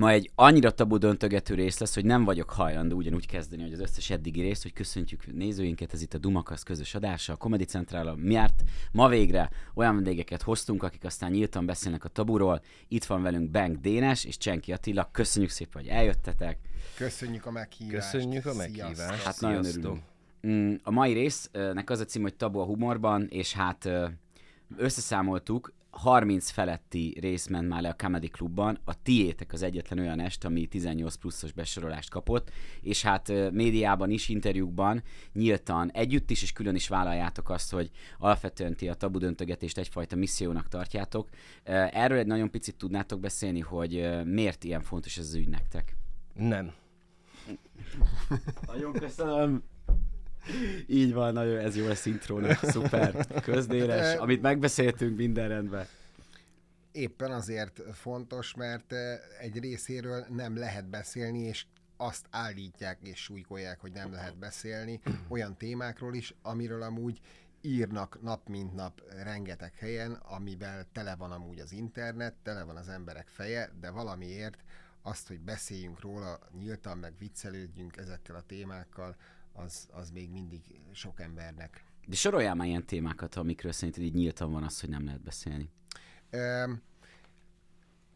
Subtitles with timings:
[0.00, 3.80] Ma egy annyira tabu döntögető rész lesz, hogy nem vagyok hajlandó ugyanúgy kezdeni, hogy az
[3.80, 8.16] összes eddigi részt, hogy köszöntjük nézőinket, ez itt a Dumakasz közös adása, a Comedy Central,
[8.16, 12.62] miért ma végre olyan vendégeket hoztunk, akik aztán nyíltan beszélnek a taburól.
[12.88, 16.58] Itt van velünk Bank Dénes és Csenki Attila, köszönjük szépen, hogy eljöttetek.
[16.96, 18.10] Köszönjük a meghívást.
[18.10, 18.94] Köszönjük a meghívást.
[18.96, 19.24] Sziasztok.
[19.24, 20.02] Hát nagyon örülünk.
[20.46, 23.88] Mm, A mai résznek az a cím, hogy tabu a humorban, és hát
[24.76, 30.20] összeszámoltuk, 30 feletti rész ment már le a Comedy Clubban, a tiétek az egyetlen olyan
[30.20, 36.52] est, ami 18 pluszos besorolást kapott, és hát médiában is, interjúkban nyíltan együtt is és
[36.52, 41.28] külön is vállaljátok azt, hogy alapvetően ti a tabu döntögetést egyfajta missziónak tartjátok.
[41.64, 45.96] Erről egy nagyon picit tudnátok beszélni, hogy miért ilyen fontos ez az ügy nektek?
[46.34, 46.72] Nem.
[48.66, 49.62] Nagyon köszönöm.
[50.86, 55.86] Így van, nagyon, ez jó lesz intrónak, szuper, közdéles, amit megbeszéltünk, minden rendben.
[56.92, 61.64] Éppen azért fontos, mert eh, egy részéről nem lehet beszélni, és
[61.96, 67.20] azt állítják és súlykolják, hogy nem lehet beszélni olyan témákról is, amiről amúgy
[67.60, 72.88] írnak nap mint nap rengeteg helyen, amivel tele van amúgy az internet, tele van az
[72.88, 74.64] emberek feje, de valamiért
[75.02, 79.16] azt, hogy beszéljünk róla nyíltan, meg viccelődjünk ezekkel a témákkal,
[79.52, 80.60] az, az még mindig
[80.92, 81.84] sok embernek.
[82.06, 85.70] De soroljál már ilyen témákat, amikről szerinted így nyíltan van az, hogy nem lehet beszélni.
[86.30, 86.82] Öm,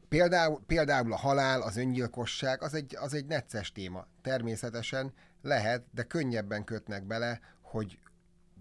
[0.09, 4.07] Például, például a halál, az öngyilkosság, az egy, az egy necces téma.
[4.23, 7.99] Természetesen lehet, de könnyebben kötnek bele, hogy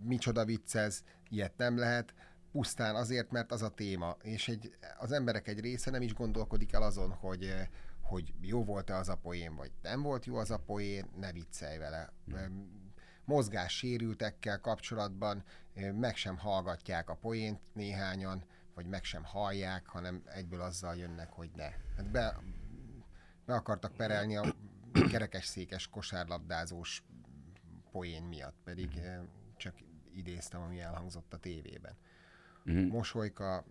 [0.03, 2.13] micsoda vicc ez, ilyet nem lehet,
[2.53, 4.17] pusztán azért, mert az a téma.
[4.21, 7.67] És egy, az emberek egy része nem is gondolkodik el azon, hogy, eh,
[8.01, 11.77] hogy jó volt-e az a poén, vagy nem volt jó az a poén, ne viccelj
[11.77, 12.13] vele.
[12.33, 12.81] Öm,
[13.25, 15.43] Mozgássérültekkel kapcsolatban
[15.75, 18.43] ö, meg sem hallgatják a poént néhányan,
[18.75, 21.69] vagy meg sem hallják, hanem egyből azzal jönnek, hogy ne.
[21.95, 22.39] Hát be,
[23.45, 24.55] be akartak perelni a
[25.09, 27.03] kerekes székes kosárlabdázós
[27.91, 29.21] poén miatt, pedig ö,
[29.57, 29.75] csak
[30.15, 31.97] idéztem, ami elhangzott a tévében.
[32.63, 32.87] Mhm.
[32.87, 33.65] Mosolyka,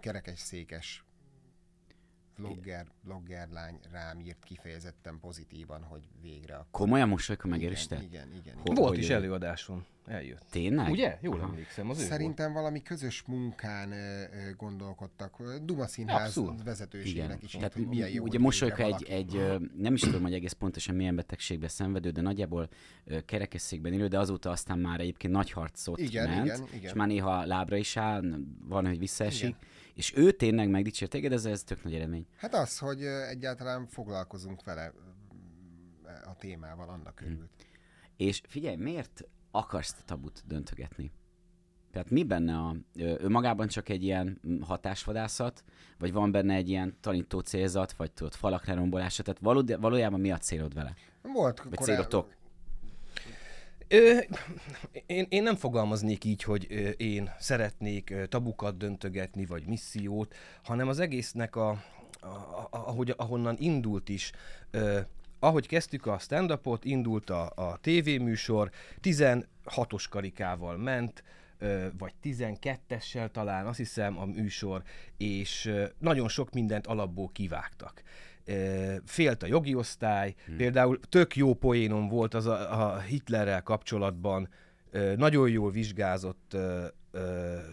[0.00, 1.04] kerekes székes
[2.36, 7.94] vlogger, vlogger lány rám írt kifejezetten pozitívan, hogy végre a Komolyan mosolyka megériste?
[7.96, 8.74] igen, igen, igen, igen.
[8.74, 9.84] Volt hogy is ő- előadáson.
[10.06, 10.46] Eljött.
[10.50, 10.90] Tényleg?
[10.90, 11.18] Ugye?
[11.20, 11.48] Jól Aha.
[11.48, 12.12] emlékszem, az ő volt.
[12.12, 13.92] Szerintem valami közös munkán
[14.56, 15.42] gondolkodtak.
[15.64, 16.62] Duma Színház Abszolút.
[16.62, 17.38] vezetőségnek Igen.
[17.42, 21.16] is Tehát írt, hogy ugye végre egy, egy nem is tudom, hogy egész pontosan milyen
[21.16, 22.68] betegségbe szenvedő, de nagyjából
[23.26, 26.82] kerekesszékben élő, de azóta aztán már egyébként nagy harcot Igen, ment, igen, igen.
[26.82, 28.22] és már néha lábra is áll,
[28.64, 29.56] van, hogy visszaesik,
[29.94, 32.26] és ő tényleg megdicsért téged, ez, ez tök nagy eredmény.
[32.36, 34.92] Hát az, hogy egyáltalán foglalkozunk vele
[36.04, 37.24] ö, a témával, annak Hm.
[37.26, 37.50] örült.
[38.16, 41.12] És figyelj, miért akarsz tabut döntögetni?
[41.92, 45.64] Tehát mi benne a, ö, önmagában csak egy ilyen hatásvadászat,
[45.98, 49.40] vagy van benne egy ilyen tanító célzat, vagy tudod, falak lerombolása, tehát
[49.80, 50.94] valójában mi a célod vele?
[51.22, 52.34] Volt Vagy korá- célotok?
[53.92, 54.18] Ö,
[55.06, 61.56] én, én nem fogalmaznék így, hogy én szeretnék tabukat döntögetni, vagy missziót, hanem az egésznek
[61.56, 61.68] a,
[62.20, 64.32] a ahogy, ahonnan indult is,
[64.70, 65.00] ö,
[65.38, 68.70] ahogy kezdtük a stand-upot, indult a, a tévéműsor,
[69.02, 71.22] 16-os karikával ment,
[71.58, 74.82] ö, vagy 12-essel talán, azt hiszem a műsor,
[75.16, 78.02] és ö, nagyon sok mindent alapból kivágtak.
[79.04, 80.56] Félt a jogi osztály, hmm.
[80.56, 84.48] például tök jó poénom volt az a, a Hitlerrel kapcsolatban,
[85.16, 86.56] nagyon jól vizsgázott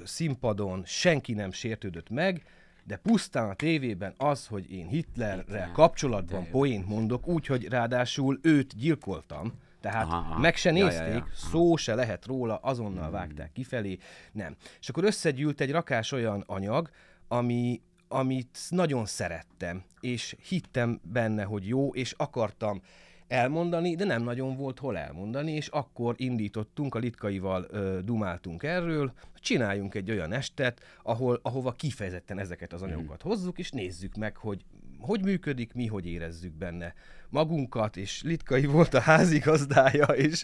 [0.03, 2.43] színpadon, senki nem sértődött meg,
[2.83, 8.39] de pusztán a tévében az, hogy én Hitlerrel Hitler, kapcsolatban de poént mondok, úgyhogy ráadásul
[8.41, 10.39] őt gyilkoltam, tehát Aha, aha.
[10.39, 11.15] meg se Ja, ja, nézték, ja.
[11.15, 11.27] Aha.
[11.33, 13.97] szó se lehet róla, azonnal vágták kifelé,
[14.31, 14.55] nem.
[14.79, 16.89] És akkor összegyűlt egy rakás olyan anyag,
[17.27, 22.81] ami, amit nagyon szerettem, és hittem benne, hogy jó, és akartam
[23.27, 29.13] elmondani, de nem nagyon volt hol elmondani, és akkor indítottunk, a litkaival ö, dumáltunk erről,
[29.35, 34.65] csináljunk egy olyan estet, ahol, ahova kifejezetten ezeket az anyagokat hozzuk, és nézzük meg, hogy
[34.99, 36.93] hogy működik, mi hogy érezzük benne
[37.29, 40.43] magunkat, és Litkai volt a házigazdája, és,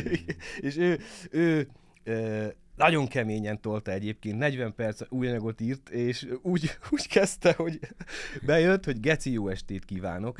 [0.68, 0.98] és ő,
[1.30, 1.68] ő
[2.02, 2.46] ö,
[2.78, 7.78] nagyon keményen tolta egyébként, 40 perc új anyagot írt, és úgy, úgy kezdte, hogy
[8.42, 10.36] bejött, hogy geci jó estét kívánok,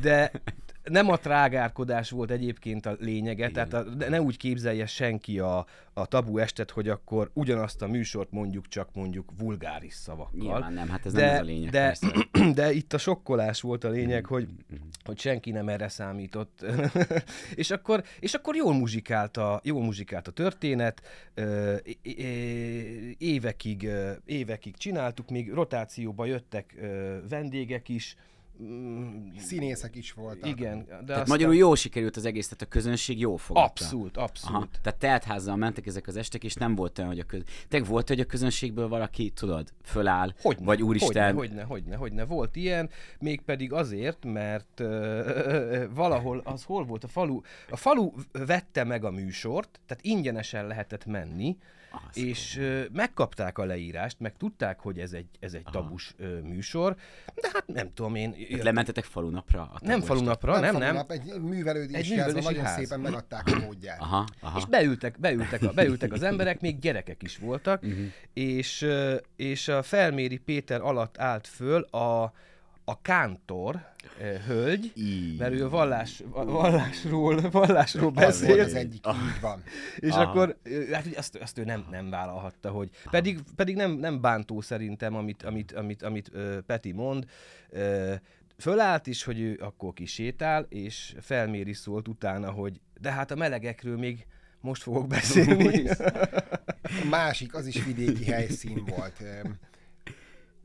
[0.00, 0.30] de
[0.84, 3.52] nem a trágárkodás volt egyébként a lényege, Igen.
[3.52, 8.30] tehát a, ne úgy képzelje senki a, a tabu estet, hogy akkor ugyanazt a műsort
[8.30, 10.38] mondjuk csak mondjuk vulgáris szavakkal.
[10.40, 11.70] Nyilván nem, hát ez de, nem ez a lényeg.
[11.70, 12.26] de, persze.
[12.60, 14.48] de itt a sokkolás volt a lényeg, hogy
[15.04, 16.66] hogy senki nem erre számított.
[17.54, 21.02] és, akkor, és akkor jól muzsikált a, jól muzsikált a történet,
[23.18, 23.88] évekig,
[24.24, 26.74] évekig csináltuk, még rotációba jöttek
[27.28, 28.16] vendégek is,
[28.62, 30.48] Mm, Színészek is voltak.
[30.48, 30.78] igen.
[30.78, 33.68] De Tehát aztán- magyarul jó sikerült az egész, tehát a közönség jó fogadta.
[33.84, 34.56] Abszolút, abszolút.
[34.56, 37.42] Aha, tehát teltházzal mentek ezek az estek, és nem volt olyan, hogy a köz...
[37.68, 42.24] Te volt, hogy a közönségből valaki, tudod, föláll, Hogyne, vagy úristen, Hogyne, hogyne, hogyne, hogyne.
[42.24, 47.40] Volt ilyen, mégpedig azért, mert ö, ö, valahol, az hol volt a falu?
[47.70, 51.56] A falu vette meg a műsort, tehát ingyenesen lehetett menni,
[52.08, 56.40] Az és ö, megkapták a leírást, meg tudták, hogy ez egy, ez egy tabus ö,
[56.40, 56.96] műsor,
[57.34, 58.32] de hát nem tudom én...
[58.48, 59.62] Tehát lementetek falunapra?
[59.62, 60.94] A nem falunapra, nem, nem.
[60.94, 62.76] Nap, egy művelődési, Egy művelődési nagyon ház.
[62.78, 64.00] szépen megadták a módját.
[64.00, 64.58] Aha, aha.
[64.58, 68.02] És beültek, beültek, a, beültek az emberek, még gyerekek is voltak, Mhm.
[68.32, 72.32] és, ö, és a Felméri Péter alatt állt föl a,
[72.84, 73.86] a kántor
[74.20, 75.38] ö, hölgy, Így.
[75.38, 79.62] mert ő a vallás, vallásról, vallásról beszél, az egyik, így van.
[79.96, 80.22] és Aha.
[80.22, 80.56] akkor
[80.92, 85.14] hát ugye azt, azt ő nem, nem vállalhatta, hogy pedig, pedig nem, nem bántó szerintem,
[85.14, 87.24] amit, amit, amit, amit ö, Peti mond,
[87.70, 88.14] ö,
[88.58, 93.98] fölállt is, hogy ő akkor kisétál, és felméri szólt utána, hogy de hát a melegekről
[93.98, 94.26] még
[94.60, 95.88] most fogok beszélni.
[97.02, 99.22] A másik, az is vidéki helyszín volt.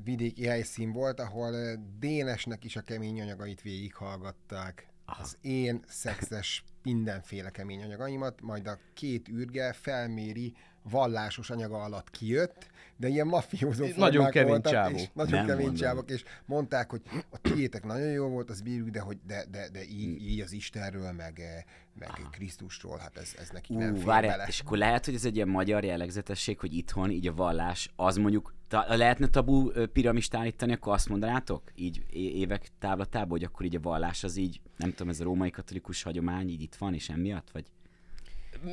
[0.03, 4.87] Vidéki helyszín volt, ahol Dénesnek is a kemény anyagait végighallgatták.
[5.05, 10.53] Az én szexes mindenféle kemény anyagaimat, majd a két űrge felméri
[10.83, 12.67] vallásos anyaga alatt kijött,
[12.99, 14.91] de ilyen mafiózó Nagyon kemény voltak.
[14.91, 15.81] És nagyon Nem kemény mondom.
[15.81, 19.69] csávok, és mondták, hogy a tiétek nagyon jó volt, az bírjuk, de, hogy de, de,
[19.69, 21.63] de így, így az Istenről, meg, eh,
[21.99, 24.47] meg Krisztusról, hát ez, ez nekik nem Ú, fér várjál, bele.
[24.47, 28.15] és akkor lehet, hogy ez egy ilyen magyar jellegzetesség, hogy itthon így a vallás, az
[28.17, 31.71] mondjuk, ta, lehetne tabu piramist állítani, akkor azt mondanátok?
[31.75, 35.49] Így évek távlatából, hogy akkor így a vallás az így, nem tudom, ez a római
[35.49, 37.65] katolikus hagyomány így itt van, és emiatt, vagy?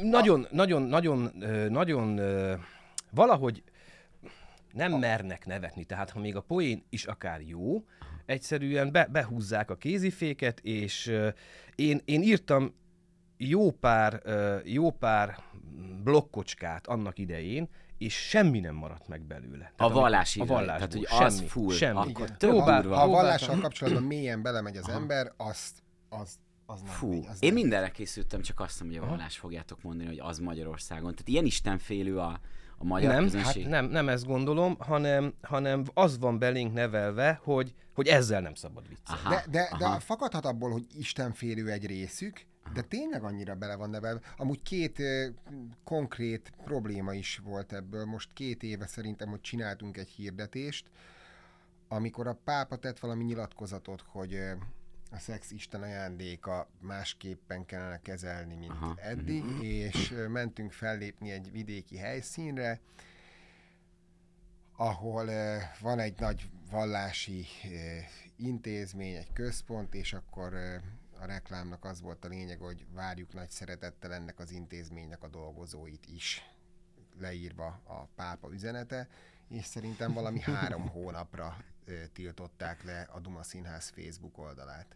[0.02, 2.54] nagyon, nagyon, nagyon, ö, nagyon ö,
[3.10, 3.62] valahogy
[4.76, 5.84] nem mernek nevetni.
[5.84, 7.84] Tehát, ha még a poén is akár jó,
[8.26, 11.28] egyszerűen be, behúzzák a kéziféket, és ö,
[11.74, 12.74] én, én írtam
[13.36, 15.38] jó pár, ö, jó pár
[16.02, 17.68] blokkocskát annak idején,
[17.98, 19.72] és semmi nem maradt meg belőle.
[19.76, 22.12] A vallási a vallásból, tehát, hogy az semmi, full, semmi.
[22.12, 22.84] akkor Próbál-.
[22.84, 27.42] Ha a vallással kapcsolatban mélyen belemegy az ember, azt, az, az nem Fú, megy, az
[27.42, 31.10] én nem mindenre készültem, csak azt nem, hogy a vallás fogjátok mondani, hogy az Magyarországon.
[31.10, 32.40] Tehát ilyen istenfélő a,
[32.78, 33.62] a magyar nem, közönség.
[33.62, 38.54] hát nem, nem ezt gondolom, hanem, hanem az van belénk nevelve, hogy, hogy ezzel nem
[38.54, 39.22] szabad viccelni.
[39.24, 39.94] Aha, De, de, aha.
[39.94, 44.20] de fakadhat abból, hogy istenfélő egy részük, de tényleg annyira bele van nevelve.
[44.36, 45.26] Amúgy két ö,
[45.84, 48.04] konkrét probléma is volt ebből.
[48.04, 50.86] Most két éve szerintem, hogy csináltunk egy hirdetést,
[51.88, 54.52] amikor a pápa tett valami nyilatkozatot, hogy ö,
[55.10, 61.52] a szex Isten ajándéka másképpen kellene kezelni, mint Aha, eddig, és ö, mentünk fellépni egy
[61.52, 62.80] vidéki helyszínre,
[64.76, 65.30] ahol
[65.80, 67.46] van egy nagy vallási
[68.36, 70.54] intézmény, egy központ, és akkor
[71.20, 76.06] a reklámnak az volt a lényeg, hogy várjuk nagy szeretettel ennek az intézménynek a dolgozóit
[76.06, 76.50] is
[77.18, 79.08] leírva a pápa üzenete,
[79.48, 81.56] és szerintem valami három hónapra
[82.12, 84.86] tiltották le a Duma Színház Facebook oldalát.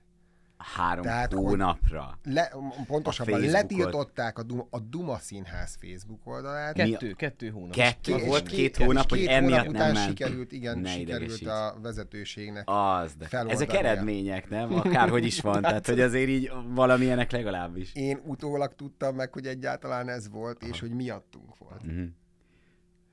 [0.76, 2.18] Három Tehát, hogy- hónapra.
[2.24, 2.52] Le,
[2.86, 3.70] pontosabban Facebookot.
[3.70, 7.72] letiltották a Duma, a Duma Színház Facebook oldalát, Kettő, kettő hónap.
[7.74, 10.08] Kettő volt két- két hónap, hogy két emiatt hónap nem után ment.
[10.08, 14.74] sikerült, igen, Ne sikerült a vezetőségnek Az, de ezek eredmények, nem?
[14.74, 17.94] Akárhogy is van, tehát hogy azért így valamilyenek legalábbis.
[17.94, 21.82] Én utólag tudtam meg, hogy egyáltalán ez volt, és hogy miattunk volt.
[21.86, 22.02] Mhm.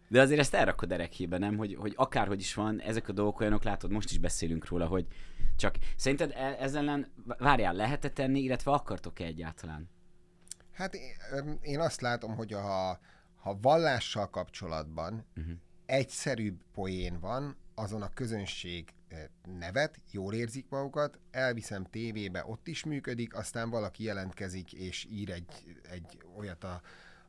[0.08, 1.58] De azért ezt elrakod erekhébe, nem?
[1.58, 5.08] Hogy, hogy akárhogy is van, ezek a dolgok olyanok, látod, most is beszélünk róla, hogy
[5.56, 9.90] csak szerinted e- ezzel ellen, várjál, lehet tenni, illetve akartok-e egyáltalán?
[10.72, 13.00] Hát én, én azt látom, hogy ha,
[13.36, 15.54] ha vallással kapcsolatban uh-huh.
[15.86, 19.24] egyszerűbb poén van, azon a közönség eh,
[19.60, 25.80] nevet, jól érzik magukat, elviszem tévébe, ott is működik, aztán valaki jelentkezik és ír egy,
[25.92, 26.82] egy olyat a,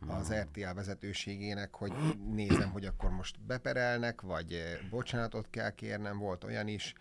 [0.06, 1.92] az RTL vezetőségének, hogy
[2.34, 6.94] nézem, hogy akkor most beperelnek, vagy eh, bocsánatot kell kérnem, volt olyan is.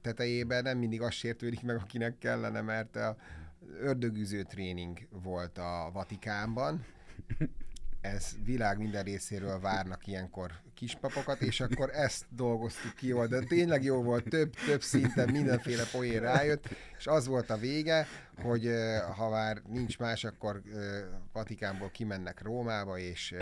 [0.00, 3.16] Tetejében nem mindig az sértődik meg, akinek kellene, mert a
[3.80, 6.86] ördögüző tréning volt a Vatikánban,
[8.02, 14.02] ez világ minden részéről várnak ilyenkor kispapokat, és akkor ezt dolgoztuk ki de tényleg jó
[14.02, 16.68] volt, több, több szinten mindenféle poén rájött,
[16.98, 18.06] és az volt a vége,
[18.42, 18.70] hogy
[19.16, 20.62] ha már nincs más, akkor
[21.32, 23.34] Vatikánból kimennek Rómába, és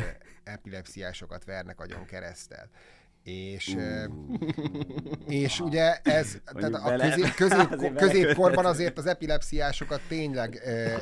[0.45, 2.71] epilepsziásokat vernek agyon keresztel.
[3.23, 4.05] És, ö,
[5.43, 10.95] és ugye ez, tehát a közé, közép, középkorban azért az epilepsziásokat tényleg ö,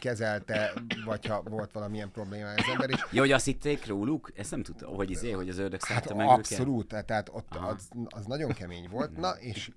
[0.00, 0.72] kezelte,
[1.04, 3.06] vagy ha volt valamilyen probléma az ember is.
[3.12, 4.32] Ja, hogy azt hitték róluk?
[4.36, 6.38] Ezt nem tudtam, hogy izé, hogy az ördög Hát meg őket.
[6.38, 9.16] abszolút, tehát ott az, az nagyon kemény volt.
[9.16, 9.70] Na, és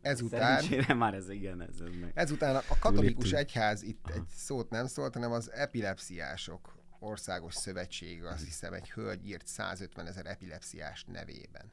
[0.00, 0.40] ezután...
[0.40, 2.12] Szerencsére már ez igen, ez, meg.
[2.14, 8.44] Ezután a katolikus egyház itt egy szót nem szólt, hanem az epilepsziások országos szövetsége, azt
[8.44, 11.72] hiszem egy hölgy írt 150 ezer epilepsziás nevében.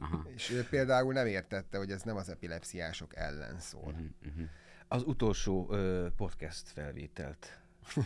[0.00, 0.26] Aha.
[0.34, 3.92] És ő például nem értette, hogy ez nem az epilepsziások ellen szól.
[3.92, 4.42] Mhm.
[4.88, 7.58] Az utolsó ö, podcast felvételt.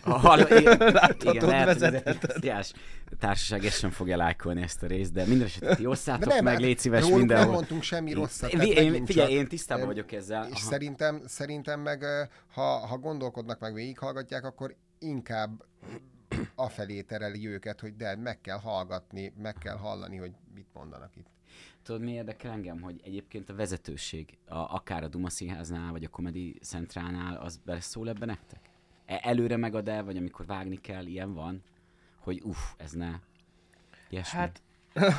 [0.03, 1.79] Hall, igen, Láthatod, igen, lehet,
[2.33, 2.73] hogy az
[3.19, 6.53] társaság ezt sem fogja lájkolni ezt a részt, de minden esetre ti osszátok nem, meg,
[6.53, 7.45] hát légy szíves mindenhol.
[7.45, 8.53] nem mondtunk semmi rosszat.
[8.53, 10.45] Én, én, figyelj, én tisztában vagyok ezzel.
[10.45, 10.71] És Aha.
[10.71, 12.05] szerintem, szerintem meg,
[12.53, 15.65] ha, ha gondolkodnak, meg végighallgatják, akkor inkább
[16.55, 21.29] afelé tereli őket, hogy de meg kell hallgatni, meg kell hallani, hogy mit mondanak itt.
[21.83, 26.09] Tudod, mi érdekel engem, hogy egyébként a vezetőség, a, akár a Duma Színháznál, vagy a
[26.09, 28.71] Comedy Centrálnál, az beleszól ebbe nektek?
[29.07, 31.63] E- előre megad el, vagy amikor vágni kell, ilyen van,
[32.19, 33.21] hogy uff, ez ne.
[34.09, 34.39] Ilyesmi.
[34.39, 34.63] Hát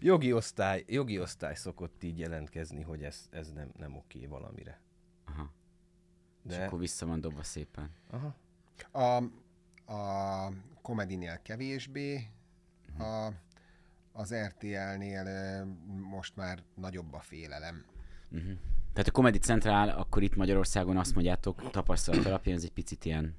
[0.00, 4.80] jogi osztály, jogi osztály szokott így jelentkezni, hogy ez, ez nem, nem oké valamire.
[5.24, 5.50] Aha.
[6.48, 7.90] És De, akkor vissza van dobva szépen.
[8.10, 8.34] aha.
[8.92, 9.16] A,
[9.92, 12.26] a komedinél kevésbé,
[12.98, 13.28] a,
[14.12, 15.64] az RTL-nél
[16.10, 17.84] most már nagyobb a félelem.
[18.30, 18.52] Uh-huh.
[18.92, 23.34] Tehát a Comedy Central, akkor itt Magyarországon azt mondjátok, tapasztalat alapján ez egy picit ilyen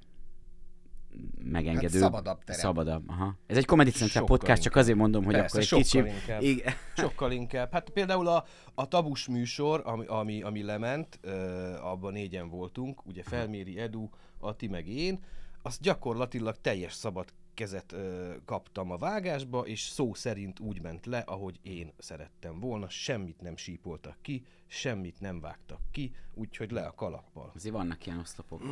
[1.44, 2.00] megengedő.
[2.00, 2.60] Hát szabadabb terep.
[2.60, 3.38] Szabadabb, aha.
[3.46, 4.82] Ez egy Comedy Central Sokkal podcast, csak inkább.
[4.82, 6.22] azért mondom, hogy Persze, akkor egy sokkal kicsit...
[6.22, 6.42] inkább.
[6.42, 6.72] Igen.
[6.96, 7.72] Sokkal inkább.
[7.72, 11.32] Hát például a, a tabus műsor, ami, ami, ami lement, ö,
[11.80, 14.08] abban négyen voltunk, ugye Felméri Edu,
[14.40, 15.20] Ati meg én,
[15.62, 21.18] azt gyakorlatilag teljes szabad kezet ö, kaptam a vágásba, és szó szerint úgy ment le,
[21.18, 26.94] ahogy én szerettem volna, semmit nem sípoltak ki, semmit nem vágtak ki, úgyhogy le a
[26.94, 27.52] kalappal.
[27.54, 28.62] Azért vannak ilyen oszlopok.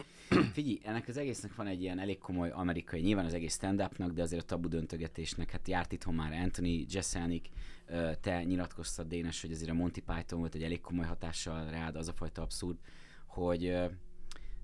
[0.53, 3.83] Figyelj, ennek az egésznek van egy ilyen elég komoly amerikai, nyilván az egész stand
[4.13, 7.49] de azért a tabu döntögetésnek, hát járt itthon már Anthony Jeselnik,
[8.21, 12.09] te nyilatkoztad Dénes, hogy azért a Monty Python volt egy elég komoly hatással rád, az
[12.09, 12.79] a fajta abszurd,
[13.27, 13.79] hogy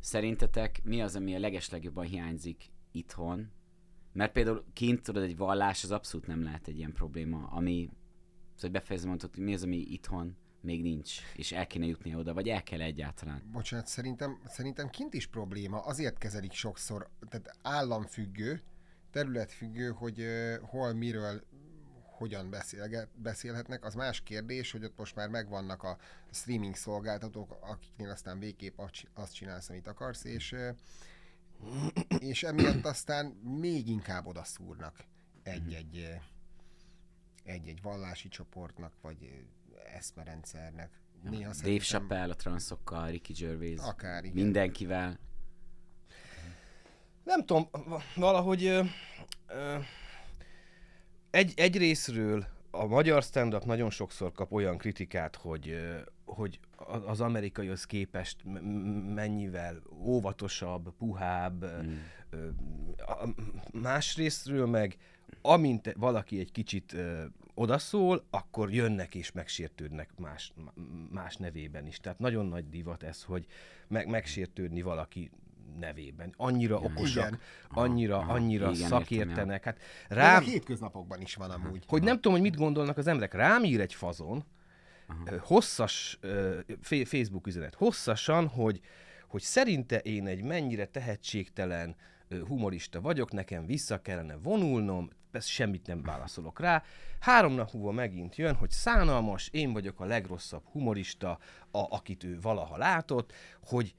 [0.01, 3.51] szerintetek mi az, ami a legeslegjobban hiányzik itthon,
[4.17, 7.91] mert például kint, tudod, egy vallás az abszolút nem lehet egy ilyen probléma, ami,
[8.55, 12.35] szóval befejezem mondtad, hogy mi az, ami itthon még nincs, és el kéne jutni oda,
[12.35, 13.43] vagy el kell egyáltalán.
[13.53, 18.63] Bocsánat, szerintem, szerintem kint is probléma, azért kezelik sokszor, tehát államfüggő,
[19.11, 21.43] területfüggő, hogy uh, hol, miről,
[22.03, 23.85] hogyan beszélget, beszélhetnek.
[23.85, 25.99] Az más kérdés, hogy ott most már megvannak a
[26.31, 28.79] streaming szolgáltatók, akiknél aztán végképp
[29.15, 30.69] azt csinálsz, amit akarsz, és, uh,
[32.19, 33.27] és emiatt aztán
[33.61, 35.05] még inkább odaszúrnak
[35.43, 36.09] egy-egy,
[37.45, 39.45] egy-egy vallási csoportnak, vagy
[39.95, 41.01] eszmerendszernek.
[41.23, 44.35] Néha Dave szerintem- Chappelle a transzokkal, Ricky Gervais, Akár, igen.
[44.45, 45.19] mindenkivel.
[47.25, 48.83] Nem tudom, va- valahogy ö,
[49.47, 49.79] ö,
[51.31, 55.79] egy, egy részről a magyar stand nagyon sokszor kap olyan kritikát, hogy,
[56.37, 56.61] hogy
[57.07, 58.37] az amerikaihoz képest
[59.15, 61.65] mennyivel óvatosabb, puhább.
[61.65, 61.95] Mm.
[63.73, 64.97] Más részről meg,
[65.43, 67.25] amint valaki egy kicsit ö,
[67.55, 70.53] odaszól, akkor jönnek és megsértődnek más,
[71.11, 71.99] más nevében is.
[71.99, 73.47] Tehát nagyon nagy divat ez, hogy
[73.89, 75.31] meg, megsértődni valaki
[75.79, 76.35] nevében.
[76.37, 77.41] Annyira okosak, Igen.
[77.69, 79.65] annyira, aha, annyira igen, szakértenek.
[79.65, 79.79] Hát
[80.09, 80.19] Rám...
[80.19, 81.85] rám, A hétköznapokban is van amúgy.
[81.87, 83.35] hogy nem tudom, hogy mit gondolnak az emberek.
[83.35, 84.45] Rám ír egy fazon,
[85.25, 86.19] ö, hosszas
[87.05, 88.81] Facebook üzenet, hosszasan, hogy,
[89.29, 91.97] hogy szerinte én egy mennyire tehetségtelen
[92.29, 96.83] humorista vagyok, nekem vissza kellene vonulnom, ezt semmit nem válaszolok rá.
[97.21, 101.31] Három nap múlva megint jön, hogy szánalmas, én vagyok a legrosszabb humorista,
[101.71, 103.33] a, akit ő valaha látott,
[103.65, 103.95] hogy,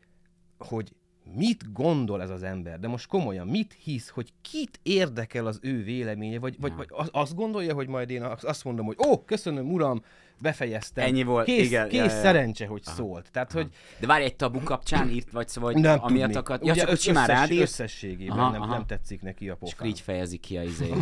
[0.57, 0.95] hogy
[1.35, 5.83] mit gondol ez az ember, de most komolyan, mit hisz, hogy kit érdekel az ő
[5.83, 9.71] véleménye, vagy, vagy, vagy az- azt gondolja, hogy majd én azt mondom, hogy ó, köszönöm
[9.71, 10.03] uram,
[10.41, 11.05] befejeztem.
[11.05, 13.31] Ennyi volt, kész, igen, Kész ja, ja, szerencse, hogy szólt.
[13.31, 13.67] Tehát, hogy
[13.99, 16.35] De várj, egy tabu kapcsán írt vagy szóval, hogy nem amiatt tudni.
[16.35, 16.59] akar...
[16.63, 18.73] Ja, Ugye csak hogy simán összes- rád írt, Összességében Aha, nem, aha.
[18.73, 19.87] nem tetszik neki a akkor pofám.
[19.87, 20.89] így fejezi ki a izét.
[20.89, 20.95] Ja,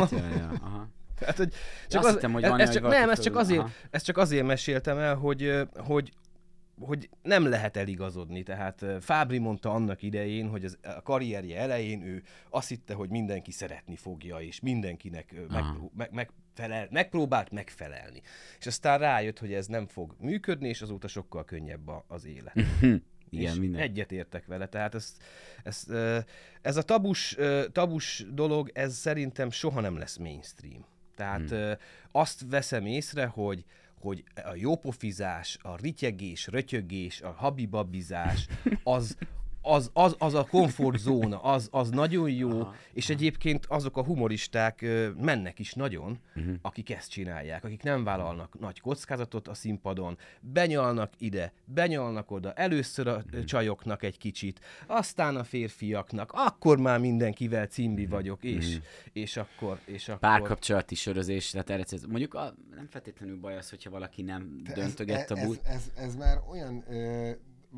[0.61, 0.87] aha.
[1.19, 1.53] Tehát, hogy
[1.87, 3.69] csak azt az, hittem, hogy ez, van ez olyan, csak, nem, ezt csak, azért, aha.
[3.91, 6.11] ezt csak azért meséltem el, hogy, hogy
[6.79, 8.43] hogy nem lehet eligazodni.
[8.43, 13.51] Tehát Fábri mondta annak idején, hogy az, a karrierje elején ő azt hitte, hogy mindenki
[13.51, 15.63] szeretni fogja, és mindenkinek meg,
[15.95, 18.21] meg, megfelel, megpróbált megfelelni.
[18.59, 22.55] És aztán rájött, hogy ez nem fog működni, és azóta sokkal könnyebb a, az élet.
[23.29, 23.81] Igen, és minden.
[23.81, 24.67] egyet értek vele.
[24.67, 25.15] Tehát ez,
[25.63, 25.85] ez,
[26.61, 27.37] ez a tabus,
[27.71, 30.85] tabus dolog, ez szerintem soha nem lesz mainstream.
[31.15, 31.73] Tehát hmm.
[32.11, 33.65] azt veszem észre, hogy
[34.05, 38.47] hogy a jópofizás, a rityegés, rötyögés, a habibabizás,
[38.83, 39.17] az,
[39.65, 42.75] az, az, az a komfortzóna, az, az nagyon jó, Aha.
[42.93, 44.85] és egyébként azok a humoristák
[45.21, 46.55] mennek is nagyon, uh-huh.
[46.61, 53.07] akik ezt csinálják, akik nem vállalnak nagy kockázatot a színpadon, benyalnak ide, benyalnak oda, először
[53.07, 53.43] a uh-huh.
[53.43, 58.11] csajoknak egy kicsit, aztán a férfiaknak, akkor már mindenkivel cimbi mhm.
[58.11, 58.83] vagyok, és, uh-huh.
[59.13, 59.79] és akkor...
[59.85, 60.19] És akkor...
[60.19, 65.31] Párkapcsolati sörözés, tehát erre mondjuk a, nem feltétlenül baj az, hogyha valaki nem De döntöget
[65.31, 65.59] ez, a bút.
[65.63, 66.83] Ez, ez, ez már olyan...
[66.89, 67.31] Ö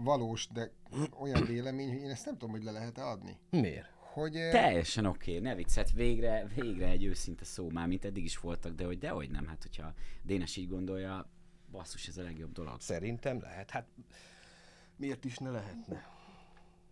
[0.03, 0.71] valós, de
[1.19, 3.37] olyan vélemény, hogy én ezt nem tudom, hogy le lehet-e adni.
[3.49, 3.95] Miért?
[4.13, 5.43] Hogy, Teljesen oké, okay.
[5.43, 8.97] ne vicc, hát végre, végre egy őszinte szó már, mint eddig is voltak, de hogy
[8.97, 11.29] dehogy nem, hát hogyha Dénes így gondolja,
[11.71, 12.81] basszus, ez a legjobb dolog.
[12.81, 13.87] Szerintem lehet, hát
[14.95, 16.07] miért is ne lehetne?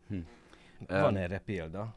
[0.08, 0.20] Hm.
[0.88, 1.96] Van um, erre példa.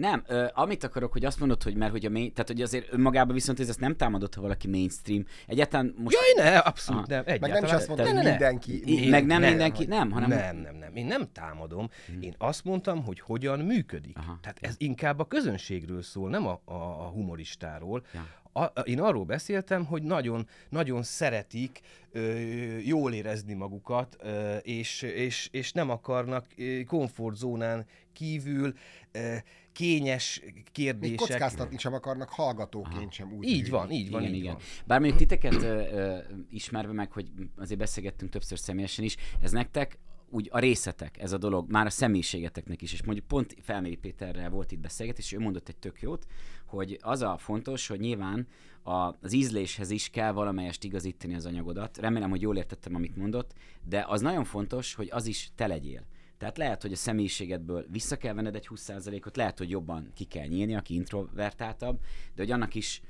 [0.00, 2.92] Nem, ö, amit akarok, hogy azt mondod, hogy mert hogy a main, tehát hogy azért
[2.92, 5.24] önmagában viszont ez ezt nem támadott, ha valaki mainstream.
[5.46, 6.16] Egyáltalán most...
[6.34, 7.10] Jaj, ne, abszolút Aha.
[7.10, 7.22] nem.
[7.26, 7.50] Egyáltalán.
[7.50, 9.02] Meg nem is azt mondta, hogy mindenki.
[9.02, 10.28] Én, meg nem, nem mindenki, nem, hanem...
[10.28, 10.96] Nem, nem, nem.
[10.96, 11.90] Én nem támadom.
[12.06, 12.22] Hmm.
[12.22, 14.18] Én azt mondtam, hogy hogyan működik.
[14.18, 14.38] Aha.
[14.42, 18.04] Tehát ez inkább a közönségről szól, nem a, a, a humoristáról.
[18.14, 18.26] Ja.
[18.52, 21.80] A, én arról beszéltem, hogy nagyon, nagyon szeretik
[22.12, 22.38] ö,
[22.78, 28.74] jól érezni magukat, ö, és, és, és nem akarnak ö, komfortzónán kívül
[29.12, 29.36] ö,
[29.72, 30.42] kényes
[30.72, 31.18] kérdések.
[31.18, 33.48] Még kockáztatni sem akarnak hallgatóként sem úgy.
[33.48, 34.52] Így van, így van, igen, így igen.
[34.52, 34.62] van.
[34.86, 36.18] Bár mondjuk titeket ö, ö,
[36.50, 39.98] ismerve meg, hogy azért beszélgettünk többször személyesen is, ez nektek
[40.30, 44.50] úgy a részetek, ez a dolog, már a személyiségeteknek is, és mondjuk pont Felméri Péterrel
[44.50, 46.26] volt itt beszélgetés, és ő mondott egy tök jót,
[46.66, 48.46] hogy az a fontos, hogy nyilván
[48.82, 51.98] a, az ízléshez is kell valamelyest igazítani az anyagodat.
[51.98, 53.52] Remélem, hogy jól értettem, amit mondott,
[53.88, 56.06] de az nagyon fontos, hogy az is te legyél.
[56.38, 60.46] Tehát lehet, hogy a személyiségedből vissza kell venned egy 20%-ot, lehet, hogy jobban ki kell
[60.46, 61.98] nyílni, aki introvertáltabb,
[62.34, 63.02] de hogy annak is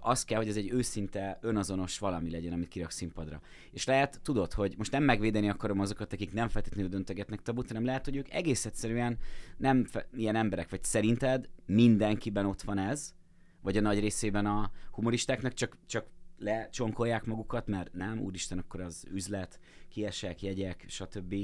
[0.00, 3.40] az kell, hogy ez egy őszinte, önazonos valami legyen, amit kirak színpadra.
[3.70, 7.84] És lehet, tudod, hogy most nem megvédeni akarom azokat, akik nem feltétlenül döntögetnek tabut, hanem
[7.84, 9.18] lehet, hogy ők egész egyszerűen
[9.56, 13.14] nem fe- ilyen emberek, vagy szerinted mindenkiben ott van ez,
[13.60, 16.06] vagy a nagy részében a humoristáknak, csak, csak
[16.38, 21.34] lecsonkolják magukat, mert nem, úristen, akkor az üzlet, kiesek, jegyek, stb.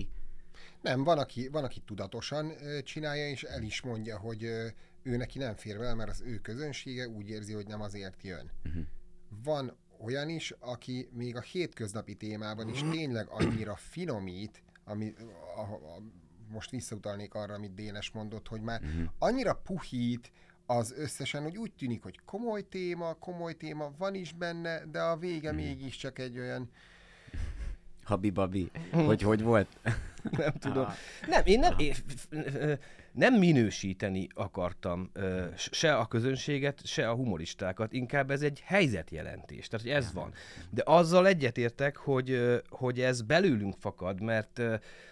[0.80, 2.52] Nem, van aki, van, aki tudatosan
[2.84, 4.46] csinálja, és el is mondja, hogy
[5.04, 8.50] ő neki nem fér vele, mert az ő közönsége úgy érzi, hogy nem azért jön.
[8.64, 8.82] Uh-huh.
[9.44, 15.14] Van olyan is, aki még a hétköznapi témában is tényleg annyira finomít, ami
[15.56, 16.02] a, a,
[16.48, 19.08] most visszautalnék arra, amit Dénes mondott, hogy már uh-huh.
[19.18, 20.32] annyira puhít
[20.66, 25.16] az összesen, hogy úgy tűnik, hogy komoly téma, komoly téma van is benne, de a
[25.16, 25.64] vége uh-huh.
[25.64, 26.70] mégiscsak egy olyan
[28.04, 28.70] Habibabi.
[28.92, 29.68] Hogy hogy volt?
[30.30, 30.86] nem tudom.
[31.28, 31.94] Nem, én nem, én,
[33.12, 35.10] nem minősíteni akartam
[35.56, 40.32] se a közönséget, se a humoristákat, inkább ez egy helyzetjelentés, tehát hogy ez van.
[40.70, 44.60] De azzal egyetértek, hogy, hogy ez belőlünk fakad, mert,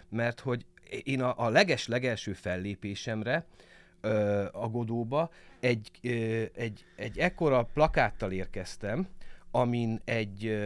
[0.09, 0.65] mert hogy
[1.03, 3.45] én a, a leges-legelső fellépésemre,
[4.51, 5.89] a Godóba egy,
[6.55, 9.07] egy, egy ekkora plakáttal érkeztem,
[9.51, 10.57] amin egy,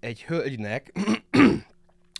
[0.00, 0.92] egy hölgynek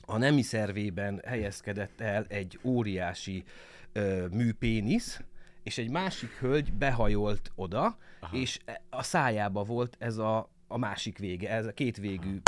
[0.06, 3.44] a nemi szervében helyezkedett el egy óriási
[3.92, 5.20] ö, műpénisz,
[5.62, 8.36] és egy másik hölgy behajolt oda, Aha.
[8.36, 12.40] és e, a szájába volt ez a a másik vége, ez a kétvégű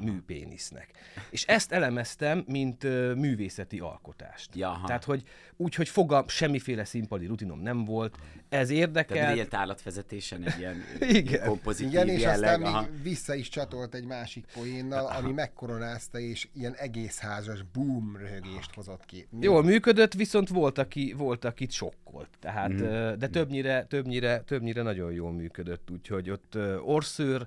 [0.00, 0.90] műpénisznek.
[1.30, 4.54] És ezt elemeztem, mint uh, művészeti alkotást.
[4.54, 4.86] Jaha.
[4.86, 5.22] Tehát, hogy
[5.56, 8.18] úgy, hogy fogam, semmiféle színpadi rutinom nem volt,
[8.52, 9.16] ez érdekel.
[9.16, 10.76] Tehát ilyen tárlatvezetésen egy ilyen
[11.20, 11.48] Igen.
[11.48, 12.80] kompozitív Igen, és jelleg, aztán aha.
[12.80, 15.18] még vissza is csatolt egy másik poénnal, aha.
[15.18, 19.26] ami megkoronázta, és ilyen egész házas boom röhögést hozott ki.
[19.40, 22.28] Jól működött, viszont volt, aki, volt akit sokkolt.
[22.40, 23.18] Tehát, mm.
[23.18, 27.46] de többnyire, többnyire, többnyire nagyon jól működött, úgyhogy ott orsző orszőr,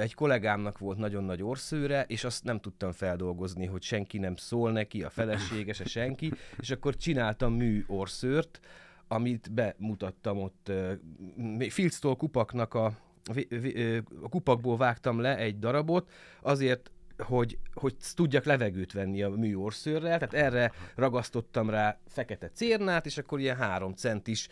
[0.00, 4.72] egy kollégámnak volt nagyon nagy orszőre, és azt nem tudtam feldolgozni, hogy senki nem szól
[4.72, 8.60] neki, a felesége se senki, és akkor csináltam mű orszőrt,
[9.08, 10.72] amit bemutattam ott,
[11.68, 12.84] Filctól kupaknak a,
[14.22, 16.10] a kupakból vágtam le egy darabot,
[16.42, 23.18] azért hogy, hogy tudjak levegőt venni a műorszőrrel, tehát erre ragasztottam rá fekete cérnát, és
[23.18, 24.48] akkor ilyen három centis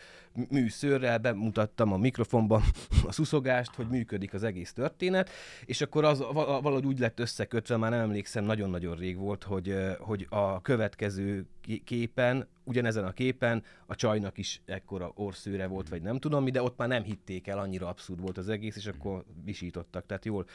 [0.51, 2.62] műszőrrel bemutattam a mikrofonban
[3.09, 5.31] a szuszogást, hogy működik az egész történet,
[5.64, 10.27] és akkor az valahogy úgy lett összekötve, már nem emlékszem, nagyon-nagyon rég volt, hogy, hogy
[10.31, 11.47] a következő
[11.85, 16.62] képen, ugyanezen a képen a csajnak is ekkora orszőre volt, vagy nem tudom mi, de
[16.62, 20.47] ott már nem hitték el, annyira abszurd volt az egész, és akkor visítottak, tehát jól,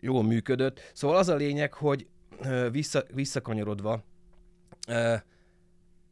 [0.00, 0.80] jól működött.
[0.92, 2.06] Szóval az a lényeg, hogy
[2.70, 4.04] vissza, visszakanyarodva,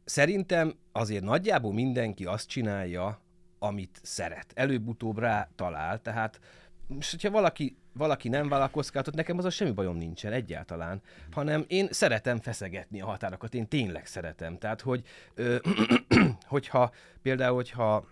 [0.05, 3.21] Szerintem azért nagyjából mindenki azt csinálja,
[3.59, 4.51] amit szeret.
[4.55, 6.39] Előbb-utóbb rá talál, tehát
[6.87, 11.87] most, hogyha valaki, valaki nem vállalkozkáltat, nekem az a semmi bajom nincsen egyáltalán, hanem én
[11.91, 14.57] szeretem feszegetni a határokat, én tényleg szeretem.
[14.57, 15.57] Tehát, hogy ö,
[16.47, 18.07] hogyha például, hogyha,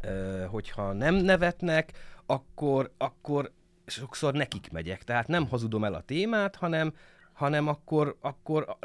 [0.00, 1.92] ö, hogyha nem nevetnek,
[2.26, 3.52] akkor, akkor
[3.86, 5.04] sokszor nekik megyek.
[5.04, 6.94] Tehát nem hazudom el a témát, hanem,
[7.32, 8.78] hanem akkor, akkor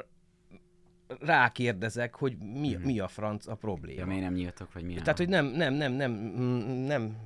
[1.19, 4.00] rákérdezek, hogy mi, mi a franc a probléma.
[4.00, 4.93] Ja, miért nem nyíltok, vagy mi?
[4.93, 7.17] Tehát, hogy nem, nem, nem, nem, nem,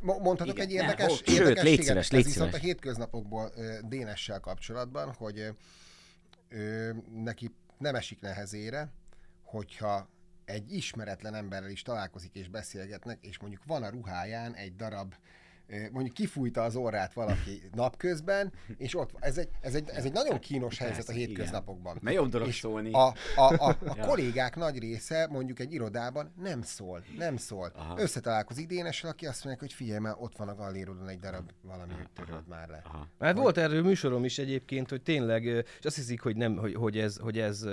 [0.00, 0.66] Mo- Mondhatok Igen.
[0.66, 5.12] egy Ne, érdekes, ó, sőt, érdekességet, légy szíves, ez légy viszont a hétköznapokból Dénessel kapcsolatban,
[5.12, 5.48] hogy ö,
[6.48, 8.92] ö, neki nem esik nehezére,
[9.42, 10.08] hogyha
[10.44, 15.39] egy ismeretlen emberrel is találkozik és beszélgetnek, és mondjuk van a ruháján egy darab ö,
[15.92, 19.22] mondjuk kifújta az orrát valaki napközben, és ott van.
[19.22, 21.98] Ez egy, ez egy, ez egy nagyon kínos helyzet a hétköznapokban.
[22.00, 22.92] Mert jobb dolog És szólni.
[22.92, 24.06] A, a, a, a Ja.
[24.06, 27.72] kollégák nagy része mondjuk egy irodában nem szól, nem szól.
[27.74, 28.00] Aha.
[28.00, 31.92] Összetalálkozik Dénessel, aki azt mondja, hogy figyelj már, ott van a gallérodon egy darab valami,
[32.14, 32.82] töröld már le.
[32.84, 33.06] Aha.
[33.20, 36.98] Hát volt erről műsorom is egyébként, hogy tényleg, és azt hiszik, hogy nem, hogy, hogy,
[36.98, 37.66] ez, hogy, ez,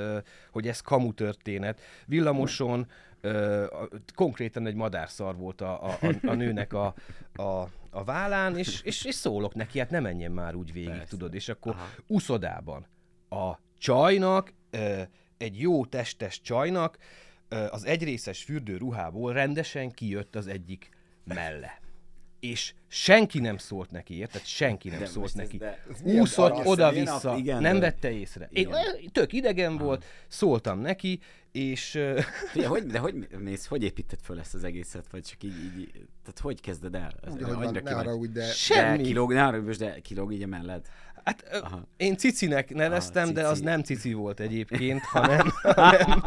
[0.51, 1.81] hogy ez kamu történet.
[2.05, 2.87] Villamoson
[3.21, 6.93] ö, a- konkrétan egy madárszar volt a, a, a, a nőnek a,
[7.35, 7.43] a,
[7.89, 11.07] a vállán, és, és, és szólok neki, hát ne menjen már úgy végig, Persze.
[11.07, 11.87] tudod, és akkor Aha.
[12.07, 12.85] uszodában
[13.29, 15.01] a csajnak, ö,
[15.37, 16.97] egy jó testes csajnak
[17.49, 20.89] ö, az egyrészes fürdőruhából rendesen kijött az egyik
[21.23, 21.79] melle.
[22.39, 24.41] És senki nem szólt neki, érted?
[24.45, 25.57] Senki nem De szólt neki.
[25.57, 28.49] de- Úszott oda-vissza, nem vette észre.
[28.51, 28.69] Én,
[29.11, 31.19] tök idegen volt, szóltam neki,
[31.57, 31.89] és
[32.51, 35.91] Figyelj, hogy, de hogy mész, hogy építed föl ezt az egészet, vagy csak így, így
[35.93, 37.11] tehát hogy kezded el?
[37.25, 39.01] Ez Úgy, hogy van, ne vagy- haragudj, de De semmi.
[39.03, 40.85] kilóg, ne arra de kilóg így a melled.
[41.23, 41.87] Hát Aha.
[41.97, 43.63] én cicinek neveztem, Ah, de az cici.
[43.63, 46.21] nem cici volt egyébként, hanem, hanem,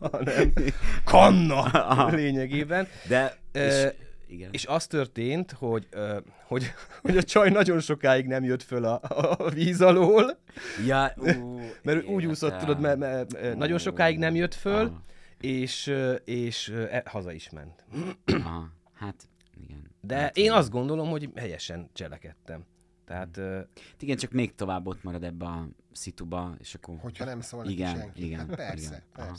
[0.00, 0.52] hanem
[1.04, 2.88] kanna lényegében.
[3.08, 3.86] De, és,
[4.34, 4.48] igen.
[4.52, 9.00] És az történt, hogy, ö, hogy, hogy a csaj nagyon sokáig nem jött föl a,
[9.38, 10.38] a víz alól,
[10.86, 15.02] ja, ú, mert ő úgy úszott, tudod, mert, mert nagyon sokáig nem jött föl, Aha.
[15.40, 15.92] és,
[16.24, 17.84] és e, haza is ment.
[18.24, 19.28] Aha, hát
[19.62, 19.90] igen.
[20.00, 22.64] De hát, én azt gondolom, hogy helyesen cselekedtem.
[23.04, 23.60] Tehát ö,
[23.98, 26.96] Igen, csak még tovább ott marad ebbe a szituba, és akkor...
[27.00, 28.24] hogyha nem szól neki Igen, senki.
[28.24, 29.26] igen, hát persze, igen.
[29.26, 29.36] Aha.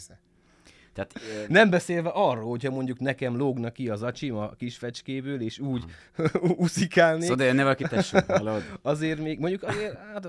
[0.95, 5.60] Tehát, nem beszélve arról, hogyha mondjuk nekem lógna ki az acsim a kis fecskéből, és
[5.60, 5.84] úgy
[6.65, 8.63] uszikálnék, szóval valaki tesó, hallod?
[8.81, 10.27] azért még, mondjuk azért, hát,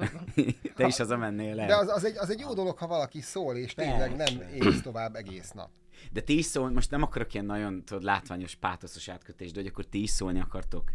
[0.76, 1.66] Te is haza mennél el.
[1.66, 4.81] De az, az, egy, az egy jó dolog, ha valaki szól, és tényleg nem élsz
[4.81, 5.70] tovább egész nap.
[6.12, 9.68] De ti is szól, most nem akarok ilyen nagyon tudod, látványos, pátoszos átkötést, de hogy
[9.68, 10.90] akkor ti is szólni akartok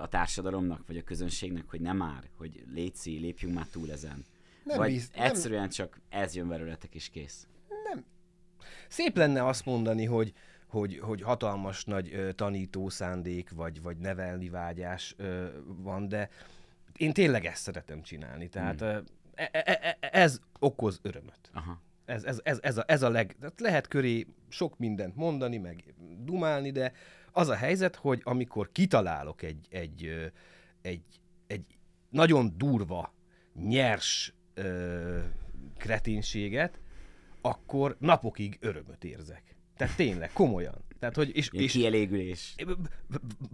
[0.00, 4.24] a társadalomnak, vagy a közönségnek, hogy nem már, hogy létszi, lépjünk már túl ezen.
[4.64, 7.46] Nem vagy nem- egyszerűen csak ez jön belőletek és kész.
[8.88, 10.32] Szép lenne azt mondani, hogy,
[10.66, 16.30] hogy, hogy hatalmas nagy ö, tanító szándék, vagy, vagy nevelni vágyás ö, van, de
[16.96, 18.48] én tényleg ezt szeretem csinálni.
[18.48, 18.98] Tehát ö,
[19.34, 21.50] e, e, e, ez okoz örömöt.
[21.52, 21.80] Aha.
[22.04, 23.36] Ez, ez, ez, ez, a, ez a leg...
[23.56, 26.92] Lehet köré sok mindent mondani, meg dumálni, de
[27.32, 30.30] az a helyzet, hogy amikor kitalálok egy, egy,
[30.82, 31.02] egy,
[31.46, 31.64] egy
[32.08, 33.14] nagyon durva,
[33.54, 35.18] nyers ö,
[35.78, 36.80] kretinséget,
[37.40, 39.56] akkor napokig örömöt érzek.
[39.76, 40.84] Tehát tényleg, komolyan.
[40.98, 42.54] Tehát, hogy, és, és kielégülés.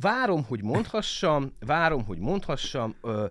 [0.00, 3.26] várom, hogy mondhassam, várom, hogy mondhassam, ö,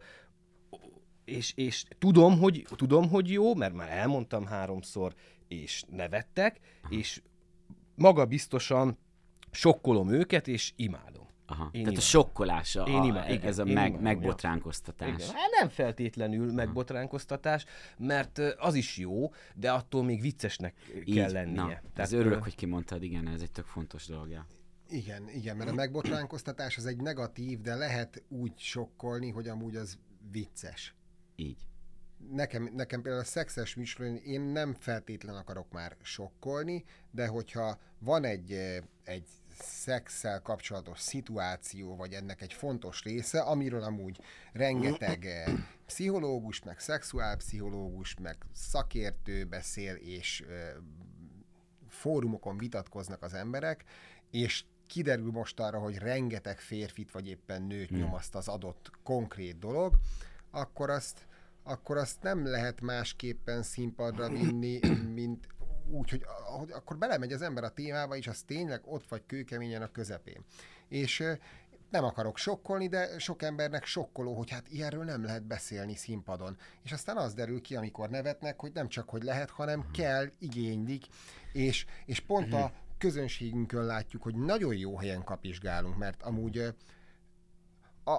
[1.26, 5.14] és, és tudom, hogy, tudom, hogy jó, mert már elmondtam háromszor,
[5.48, 7.22] és nevettek, és
[7.96, 8.98] maga biztosan
[9.52, 11.28] sokkolom őket, és imádom.
[11.48, 11.64] Aha.
[11.64, 12.00] Én Tehát a imádom.
[12.00, 15.10] sokkolás, a, Én imádom, a, igen, ez a én meg, imádom, megbotránkoztatás.
[15.24, 15.28] Igen.
[15.36, 17.66] Hát nem feltétlenül megbotránkoztatás,
[17.98, 20.76] mert az is jó, de attól még viccesnek
[21.14, 21.62] kell lennie.
[21.62, 24.30] Na, Tehát, ez örülök, hogy kimondtad, igen, ez egy tök fontos dolog.
[24.30, 24.46] Ja.
[24.90, 29.98] Igen, igen, mert a megbotránkoztatás az egy negatív, de lehet úgy sokkolni, hogy amúgy az
[30.32, 30.96] vicces.
[31.36, 31.58] Így.
[32.32, 38.24] Nekem, nekem például a szexes műsoron én nem feltétlen akarok már sokkolni, de hogyha van
[38.24, 38.52] egy,
[39.04, 44.20] egy szexsel kapcsolatos szituáció, vagy ennek egy fontos része, amiről amúgy
[44.54, 45.54] rengeteg eh,
[45.86, 50.74] pszichológus, meg szexuálpszichológus, meg szakértő beszél, és eh,
[51.90, 53.84] fórumokon vitatkoznak az emberek,
[54.32, 57.98] és kiderül most arra, hogy rengeteg férfit vagy éppen nőt Hmm.
[57.98, 59.96] nyomaszt az adott konkrét dolog,
[60.52, 61.28] akkor azt,
[61.64, 64.80] akkor azt nem lehet másképpen színpadra vinni,
[65.14, 65.48] mint
[65.90, 66.24] úgy, hogy,
[66.58, 70.46] hogy akkor belemegy az ember a témába, és az tényleg ott vagy kőkeményen a közepén.
[70.88, 71.24] És
[71.90, 76.58] nem akarok sokkolni, de sok embernek sokkoló, hogy hát ilyenről nem lehet beszélni színpadon.
[76.84, 81.06] És aztán az derül ki, amikor nevetnek, hogy nem csak hogy lehet, hanem kell, igénylik,
[81.54, 86.58] és, és pont, a, közönségünkön látjuk, hogy nagyon jó helyen kapizsgálunk, mert amúgy
[88.04, 88.18] a,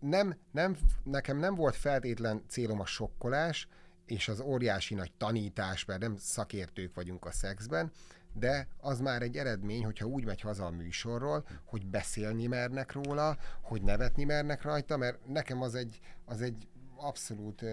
[0.00, 3.68] nem, nem, nekem nem volt feltétlen célom a sokkolás,
[4.06, 7.92] és az óriási nagy tanítás, mert nem szakértők vagyunk a szexben,
[8.32, 13.36] de az már egy eredmény, hogyha úgy megy haza a műsorról, hogy beszélni mernek róla,
[13.60, 17.64] hogy nevetni mernek rajta, mert nekem az egy, az egy abszolút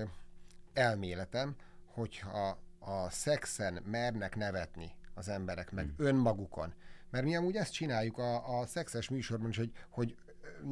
[0.73, 6.73] elméletem, hogyha a szexen mernek nevetni az emberek, meg önmagukon,
[7.09, 10.15] mert mi amúgy ezt csináljuk a, a szexes műsorban is, hogy, hogy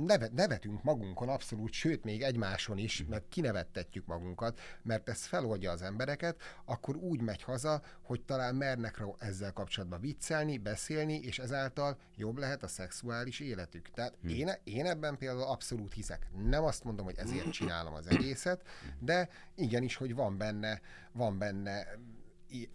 [0.06, 5.82] nevet, nevetünk magunkon abszolút, sőt még egymáson is, meg kinevettetjük magunkat, mert ez feloldja az
[5.82, 11.98] embereket, akkor úgy megy haza, hogy talán mernek rá ezzel kapcsolatban viccelni, beszélni, és ezáltal
[12.16, 13.90] jobb lehet a szexuális életük.
[13.94, 14.28] Tehát hm.
[14.28, 16.28] én, én ebben például abszolút hiszek.
[16.48, 18.62] Nem azt mondom, hogy ezért csinálom az egészet,
[19.00, 21.88] de igenis, hogy van benne, van benne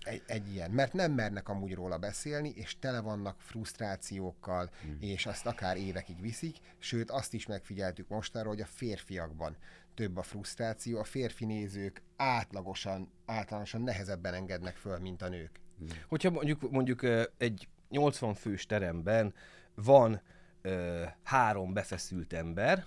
[0.04, 4.96] egy, egy ilyen, mert nem mernek amúgy róla beszélni, és tele vannak frusztrációkkal, hmm.
[5.00, 9.56] és azt akár évekig viszik, sőt azt is megfigyeltük mostanra, hogy a férfiakban
[9.94, 15.60] több a frusztráció, a férfi nézők átlagosan, általánosan nehezebben engednek föl, mint a nők.
[15.78, 15.88] Hmm.
[16.08, 17.02] Hogyha mondjuk, mondjuk
[17.38, 19.34] egy 80 fős teremben
[19.74, 20.20] van
[20.62, 22.84] ö, három befeszült ember,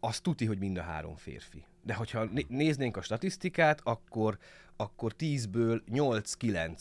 [0.00, 1.64] az tuti, hogy mind a három férfi.
[1.88, 4.38] De hogyha néznénk a statisztikát, akkor
[4.76, 6.80] akkor 10-ből 8-9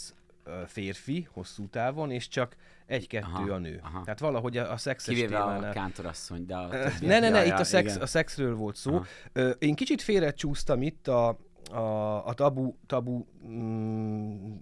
[0.65, 3.80] férfi hosszú távon, és csak egy-kettő a nő.
[3.84, 4.04] Aha.
[4.04, 5.70] Tehát valahogy a, a szexes Kivéve témánál...
[5.70, 7.06] a kántorasszony, de a többi...
[7.06, 9.02] Ne, ne, ne, itt a, szex, a szexről volt szó.
[9.34, 9.50] Aha.
[9.60, 11.39] Én kicsit félrecsúsztam itt a,
[11.72, 14.54] a, a tabu, tabu mm,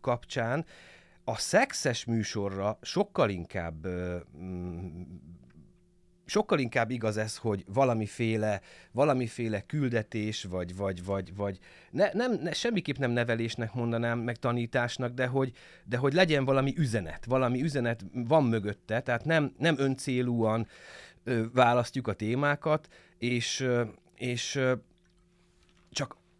[0.00, 0.64] kapcsán.
[1.24, 3.86] A szexes műsorra sokkal inkább
[4.36, 5.02] mm,
[6.28, 8.60] sokkal inkább igaz ez, hogy valamiféle,
[8.92, 11.58] valamiféle küldetés, vagy, vagy, vagy, vagy
[11.90, 15.52] ne, nem, ne, semmiképp nem nevelésnek mondanám, meg tanításnak, de hogy,
[15.84, 20.66] de hogy legyen valami üzenet, valami üzenet van mögötte, tehát nem, nem öncélúan
[21.24, 22.88] ö, választjuk a témákat,
[23.18, 23.82] és, ö,
[24.14, 24.60] és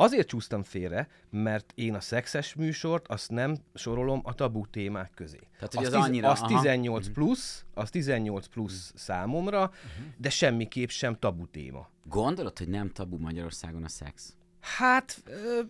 [0.01, 5.39] Azért csúsztam félre, mert én a szexes műsort azt nem sorolom a tabu témák közé.
[5.57, 7.05] Tehát, hogy az, az, annyira, az 18 aha.
[7.05, 7.21] Mhm.
[7.21, 9.01] plusz, az 18 plusz uh-huh.
[9.01, 10.13] számomra, uh-huh.
[10.17, 11.89] de semmiképp sem tabu téma.
[12.05, 14.35] Gondolod, hogy nem tabu Magyarországon a szex?
[14.61, 15.61] Hát, ö,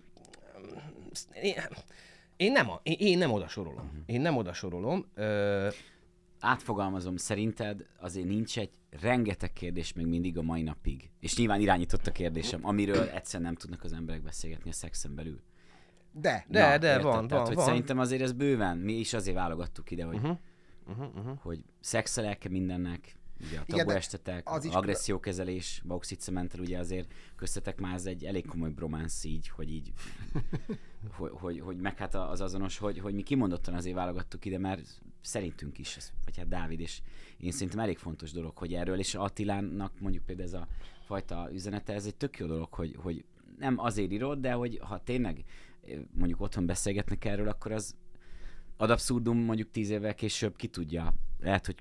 [1.42, 1.54] én,
[2.36, 3.84] én, nem, én, én nem oda sorolom.
[3.84, 4.00] Uh-huh.
[4.06, 5.06] Én nem oda sorolom.
[5.14, 5.68] Ö,
[6.40, 11.10] átfogalmazom, szerinted azért nincs egy rengeteg kérdés még mindig a mai napig.
[11.20, 15.40] És nyilván irányított a kérdésem, amiről egyszer nem tudnak az emberek beszélgetni a szexen belül.
[16.12, 16.44] De.
[16.48, 17.02] De, Na, de, érted?
[17.02, 20.38] van, Tehát, van, hogy Szerintem azért ez bőven, mi is azért válogattuk ide, hogy, uh-huh.
[20.88, 21.38] Uh-huh, uh-huh.
[21.38, 27.94] hogy szexelelke mindennek, ugye a tabu Igen, estetek, az agressziókezelés, bauxitcementel, ugye azért köztetek már
[27.94, 29.92] ez egy elég komoly brománsz így, hogy így,
[31.16, 35.00] hogy, hogy, hogy, meg hát az azonos, hogy, hogy mi kimondottan azért válogattuk ide, mert
[35.20, 37.00] szerintünk is, vagy hát Dávid, és
[37.38, 40.68] én szerintem elég fontos dolog, hogy erről, és Attilának mondjuk például ez a
[41.04, 43.24] fajta üzenete, ez egy tök jó dolog, hogy, hogy
[43.58, 45.44] nem azért írod, de hogy ha tényleg
[46.14, 47.94] mondjuk otthon beszélgetnek erről, akkor az
[48.76, 51.76] ad abszurdum mondjuk tíz évvel később ki tudja, lehet, hogy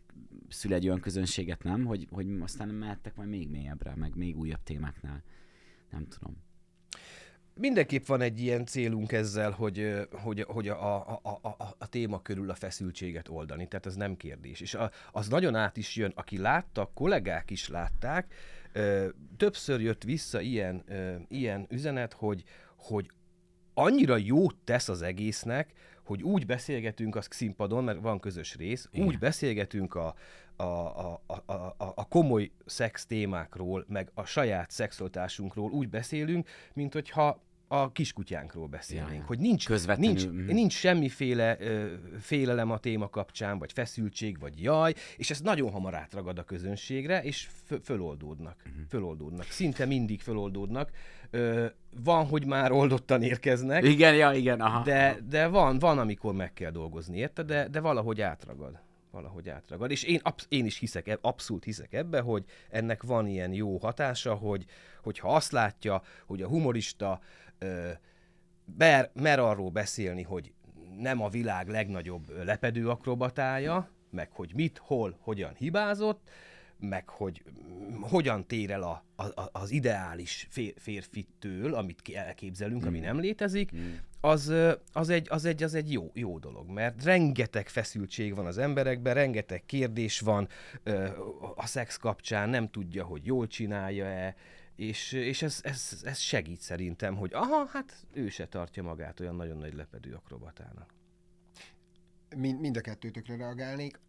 [0.50, 1.86] szül egy olyan közönséget, nem?
[1.86, 5.24] Hogy, hogy aztán mehettek majd még mélyebbre, meg még újabb témáknál.
[5.90, 6.38] Nem tudom.
[7.60, 12.22] Mindenképp van egy ilyen célunk ezzel, hogy, hogy, hogy a, a, a, a, a téma
[12.22, 14.62] körül a feszültséget oldani, tehát ez nem kérdés.
[14.62, 18.34] És a, az nagyon át is jön, aki látta, kollégák is látták,
[19.38, 20.84] többször jött vissza ilyen,
[21.30, 22.44] ilyen üzenet, hogy,
[22.76, 23.12] hogy
[23.74, 29.08] annyira jót tesz az egésznek, hogy úgy beszélgetünk a színpadon, mert van közös rész, Igen.
[29.08, 30.16] úgy beszélgetünk a,
[30.56, 36.94] a, a, a, a, a komoly szex témákról, meg a saját szexoltásunkról úgy beszélünk, mint
[36.94, 40.46] hogyha a kiskutyánkról beszélnénk, ja, hogy nincs, nincs, mm.
[40.46, 45.96] nincs semmiféle ö, félelem a téma kapcsán, vagy feszültség, vagy jaj, és ez nagyon hamar
[45.96, 47.48] átragad a közönségre, és
[47.84, 48.84] föloldódnak, mm.
[48.90, 49.46] föloldódnak.
[49.46, 50.92] Szinte mindig föloldódnak.
[51.30, 51.66] Ö,
[52.04, 53.84] van, hogy már oldottan érkeznek.
[53.84, 54.84] Igen, ja, igen, aha.
[54.84, 58.80] De, de van, van, amikor meg kell dolgozni, érte, de, de valahogy átragad
[59.12, 59.92] valahogy átragad.
[59.92, 63.78] És én, absz- én is hiszek, e, abszolút hiszek ebbe, hogy ennek van ilyen jó
[63.78, 64.66] hatása, hogy,
[65.04, 67.20] hogyha azt látja, hogy a humorista
[67.58, 67.90] ö,
[68.66, 70.54] ber, mer arról beszélni, hogy
[70.98, 76.30] nem a világ legnagyobb lepedő akrobatája, meg hogy mit, hol, hogyan hibázott,
[76.80, 77.44] meg hogy
[78.02, 82.88] hogyan tér el a, a, az ideális fér, férfitől, amit elképzelünk, mm.
[82.88, 83.94] ami nem létezik, mm.
[84.22, 84.54] az,
[84.94, 89.14] az, egy, az, egy, az egy jó, jó dolog, mert rengeteg feszültség van az emberekben,
[89.14, 90.48] rengeteg kérdés van
[91.56, 94.36] a szex kapcsán, nem tudja, hogy jól csinálja-e,
[94.78, 99.36] és, és ez, ez, ez segít szerintem, hogy aha, hát ő se tartja magát olyan
[99.36, 100.94] nagyon nagy lepedő akrobatának.
[102.36, 104.00] mind, mind a kettőtökre reagálnék.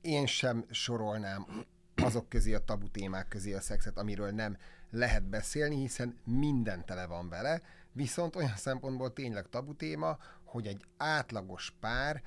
[0.00, 4.56] Én sem sorolnám azok közé a tabu témák közé a szexet, amiről nem
[4.90, 10.84] lehet beszélni, hiszen minden tele van vele, viszont olyan szempontból tényleg tabu téma, hogy egy
[10.96, 12.22] átlagos pár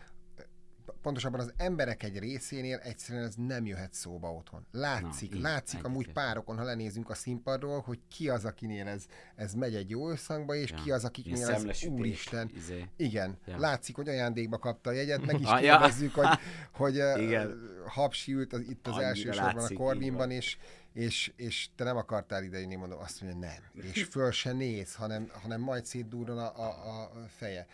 [1.02, 4.66] pontosabban az emberek egy részénél egyszerűen ez nem jöhet szóba otthon.
[4.72, 9.06] Látszik, Na, látszik így, amúgy párokon, ha lenézünk a színpadról, hogy ki az, akinél ez,
[9.36, 10.78] ez megy egy jó összhangba, és ja.
[10.84, 12.52] ki az, akiknél ez úristen.
[12.56, 12.88] Izé.
[12.96, 13.60] Igen, ja.
[13.60, 16.28] látszik, hogy ajándékba kapta a jegyet, meg is ah, kérdezzük, ja.
[16.28, 16.40] hogy,
[17.02, 17.60] hogy Igen.
[17.86, 20.58] hapsi ült az, itt az Annyira első sorban a Corbinban, és,
[20.94, 23.86] és, és te nem akartál idejönni, mondom, azt mondja, nem.
[23.94, 27.68] És föl se néz, hanem, hanem majd szétdúron a, a, a feje.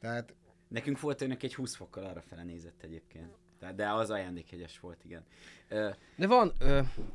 [0.00, 0.34] Tehát
[0.68, 3.34] Nekünk volt önök egy 20 fokkal arra fele nézett egyébként.
[3.76, 5.24] De az ajándékhegyes volt, igen.
[6.16, 6.52] De van,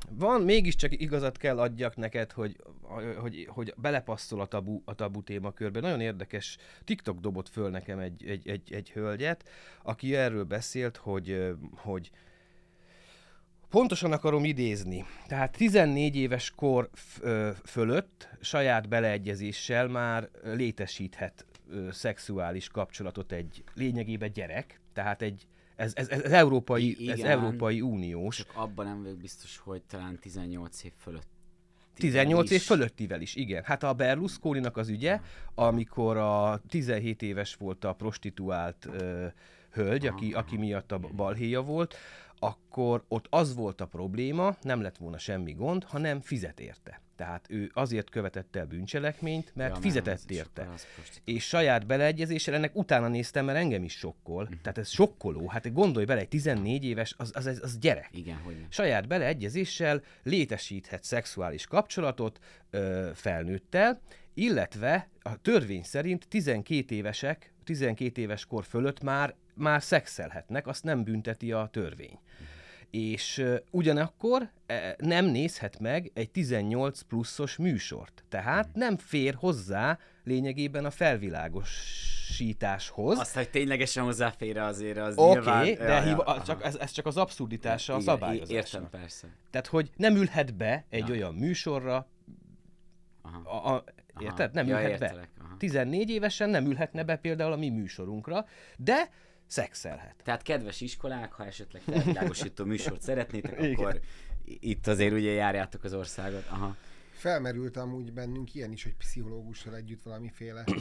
[0.10, 2.56] van, mégiscsak igazat kell adjak neked, hogy,
[3.18, 5.80] hogy, hogy belepasszol a tabu, a tabu témakörbe.
[5.80, 9.50] Nagyon érdekes, TikTok dobott föl nekem egy, egy, egy, egy hölgyet,
[9.84, 12.12] aki erről beszélt, hogy, hogy
[13.70, 15.06] Pontosan akarom idézni.
[15.28, 16.90] Tehát 14 éves kor
[17.66, 21.46] fölött saját beleegyezéssel már létesíthet
[21.92, 28.36] szexuális kapcsolatot egy lényegében gyerek, tehát egy ez, ez, ez, európai, Igen, ez Európai Uniós.
[28.38, 31.28] Csak abban nem vagyok biztos, hogy talán 18 év fölött
[31.94, 32.56] 18 is.
[32.56, 33.64] év fölöttivel is, igen.
[33.64, 35.20] Hát a berlusconi az ügye,
[35.56, 39.26] amikor a 17 éves volt a prostituált ö,
[39.72, 41.96] hölgy, aki, aki miatt a balhéja volt,
[42.44, 47.02] akkor ott az volt a probléma, nem lett volna semmi gond, hanem fizet érte.
[47.16, 50.70] Tehát ő azért követett el bűncselekményt, mert ja, fizetett nem, érte.
[51.24, 54.44] És saját beleegyezéssel ennek utána néztem, mert engem is sokkol.
[54.44, 54.62] Uh-huh.
[54.62, 55.48] Tehát ez sokkoló.
[55.48, 58.10] Hát gondolj bele, egy 14 éves, az, az, az gyerek.
[58.12, 64.02] Igen, hogy Saját beleegyezéssel létesíthet szexuális kapcsolatot ö, felnőttel,
[64.34, 71.04] illetve a törvény szerint 12 évesek, 12 éves kor fölött már, már szexelhetnek, azt nem
[71.04, 72.20] bünteti a törvény.
[72.90, 74.50] És ugyanakkor
[74.98, 78.24] nem nézhet meg egy 18 pluszos műsort.
[78.30, 78.74] Tehát hmm.
[78.76, 83.20] nem fér hozzá lényegében a felvilágosításhoz.
[83.20, 86.92] Azt, hogy ténylegesen hozzáfér azért az Oké, okay, de ja, hiva, ja, csak, ez, ez
[86.92, 88.58] csak az abszurditása Igen, a szabályozásnak.
[88.58, 89.28] Értem, persze.
[89.50, 91.14] Tehát, hogy nem ülhet be egy ja.
[91.14, 92.08] olyan műsorra,
[93.22, 93.50] aha.
[93.50, 93.84] A, a,
[94.20, 94.54] érted?
[94.54, 95.30] Nem ja, ülhet értelek.
[95.38, 95.44] be.
[95.44, 95.58] Aha.
[95.58, 98.46] 14 évesen nem ülhetne be például a mi műsorunkra,
[98.78, 99.10] de
[99.52, 100.16] szexelhet.
[100.24, 104.00] Tehát kedves iskolák, ha esetleg felvilágosító műsort szeretnétek, akkor
[104.46, 106.46] itt azért ugye járjátok az országot.
[106.50, 106.76] Aha.
[107.12, 110.64] Felmerült amúgy bennünk ilyen is, hogy pszichológussal együtt valamiféle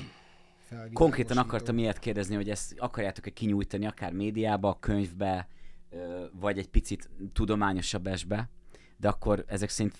[0.92, 5.48] Konkrétan akartam ilyet kérdezni, hogy ezt akarjátok-e kinyújtani akár médiába, könyvbe,
[6.32, 8.50] vagy egy picit tudományosabb esbe,
[8.96, 9.98] de akkor ezek szerint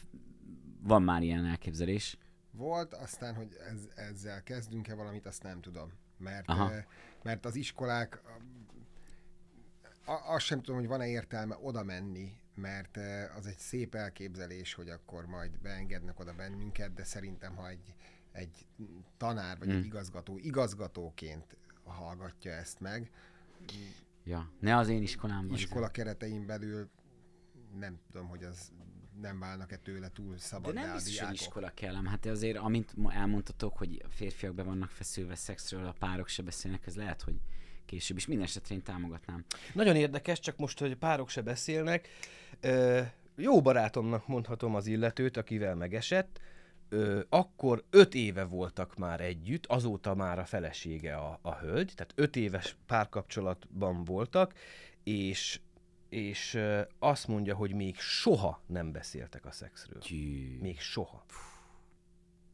[0.83, 2.19] van már ilyen elképzelés.
[2.51, 5.93] Volt, aztán, hogy ez, ezzel kezdünk-e valamit, azt nem tudom.
[6.19, 6.73] Mert, Aha.
[7.23, 8.23] Mert az iskolák
[10.05, 14.89] azt sem tudom, hogy van-e értelme oda menni, mert eh, az egy szép elképzelés, hogy
[14.89, 17.95] akkor majd beengednek oda bennünket, de szerintem, ha egy,
[18.33, 18.67] egy
[19.17, 19.77] tanár vagy hmm.
[19.77, 23.11] egy igazgató igazgatóként hallgatja ezt meg,
[24.25, 25.57] Ja, ne az én iskolámban.
[25.57, 26.91] Iskola keretein belül
[27.79, 28.73] nem tudom, hogy az
[29.21, 30.75] nem válnak-e tőle túl szabad.
[30.75, 32.07] De nem biztos, hogy iskola kellem.
[32.07, 36.97] Hát azért, amint elmondtatok, hogy férfiak be vannak feszülve szexről, a párok se beszélnek, ez
[36.97, 37.35] lehet, hogy
[37.87, 38.27] később is.
[38.27, 39.45] Minden esetre én támogatnám.
[39.75, 42.09] Nagyon érdekes, csak most, hogy párok se beszélnek.
[42.61, 43.01] Ö,
[43.37, 46.41] jó barátomnak mondhatom az illetőt, akivel megesett.
[46.89, 52.13] Ö, akkor öt éve voltak már együtt, azóta már a felesége a, a hölgy, tehát
[52.15, 54.55] öt éves párkapcsolatban voltak,
[55.03, 55.61] és
[56.11, 56.59] és
[56.99, 60.01] azt mondja, hogy még soha nem beszéltek a szexről.
[60.01, 60.59] Gyű.
[60.61, 61.25] Még soha.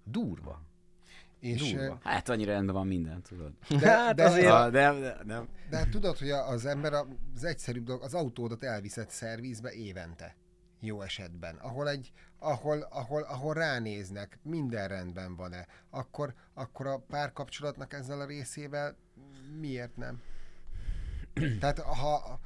[0.05, 0.63] Durva.
[1.41, 1.99] És, Durva.
[2.03, 3.53] Hát annyira rendben van minden, tudod.
[3.69, 4.51] De, hát de, azért...
[4.51, 6.93] A, de, de, de, de tudod, hogy az ember
[7.35, 10.37] az egyszerűbb dolog, az autódat elviszett szervizbe évente.
[10.81, 11.57] Jó esetben.
[11.57, 18.27] Ahol egy, ahol, ahol, ahol ránéznek, minden rendben van-e, akkor, akkor a párkapcsolatnak ezzel a
[18.27, 18.97] részével
[19.61, 20.23] miért nem?
[21.61, 22.41] Tehát ha,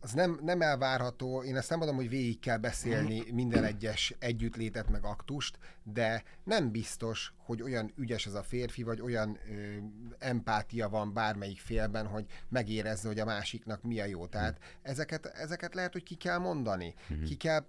[0.00, 4.88] az nem, nem elvárható, én ezt nem mondom, hogy végig kell beszélni minden egyes együttlétet
[4.88, 9.76] meg aktust, de nem biztos, hogy olyan ügyes az a férfi, vagy olyan ö,
[10.18, 14.26] empátia van bármelyik félben, hogy megérezze, hogy a másiknak mi a jó.
[14.26, 17.24] Tehát ezeket, ezeket lehet, hogy ki kell mondani, mhm.
[17.24, 17.64] ki kell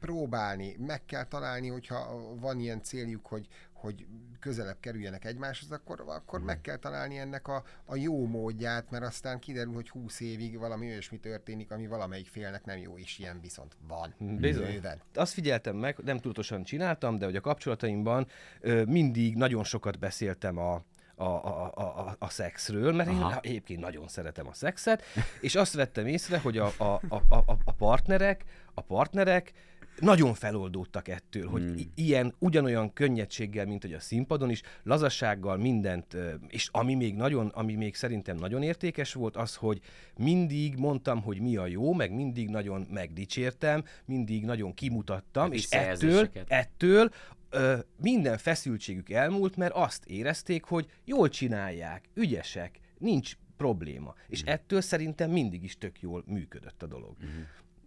[0.00, 3.46] próbálni, meg kell találni, hogyha van ilyen céljuk, hogy,
[3.80, 4.06] hogy
[4.40, 9.38] közelebb kerüljenek egymáshoz, akkor, akkor meg kell találni ennek a, a jó módját, mert aztán
[9.38, 13.76] kiderül, hogy 20 évig valami olyasmi történik, ami valamelyik félnek nem jó, és ilyen viszont
[13.88, 14.14] van.
[14.18, 14.72] Bizony.
[14.72, 15.00] Bőven.
[15.14, 18.26] Azt figyeltem meg, nem tudatosan csináltam, de hogy a kapcsolataimban
[18.60, 23.30] ö, mindig nagyon sokat beszéltem a, a, a, a, a, a szexről, mert Aha.
[23.30, 25.02] én egyébként nagyon szeretem a szexet,
[25.40, 29.52] és azt vettem észre, hogy a, a, a, a, a partnerek, a partnerek
[30.00, 31.52] nagyon feloldódtak ettől, hmm.
[31.52, 36.16] hogy i- ilyen, ugyanolyan könnyedséggel, mint hogy a színpadon is, lazassággal mindent,
[36.48, 39.80] és ami még nagyon, ami még szerintem nagyon értékes volt, az, hogy
[40.16, 46.30] mindig mondtam, hogy mi a jó, meg mindig nagyon megdicsértem, mindig nagyon kimutattam, és ettől,
[46.46, 47.10] ettől
[47.50, 54.14] ö, minden feszültségük elmúlt, mert azt érezték, hogy jól csinálják, ügyesek, nincs probléma.
[54.28, 54.46] És mm.
[54.46, 57.16] ettől szerintem mindig is tök jól működött a dolog.
[57.24, 57.40] Mm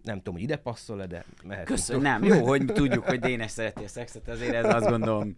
[0.03, 1.65] nem tudom, hogy ide passzol-e, de mehet.
[1.65, 5.35] Köszönöm, nem, jó, hogy tudjuk, hogy Dénes szereti a szexet, azért ez azt gondolom,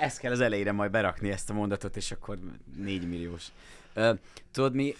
[0.00, 2.38] ezt kell az elejére majd berakni ezt a mondatot, és akkor
[2.76, 3.52] négy milliós.
[4.50, 4.94] Tudod mi,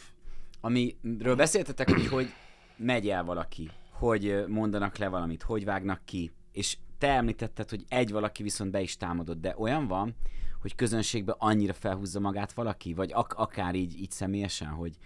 [0.61, 2.33] amiről beszéltetek, hogy hogy
[2.77, 8.11] megy el valaki, hogy mondanak le valamit, hogy vágnak ki, és te említetted, hogy egy
[8.11, 10.15] valaki viszont be is támadott, de olyan van,
[10.61, 14.97] hogy közönségben annyira felhúzza magát valaki, vagy ak- akár így, így személyesen, hogy,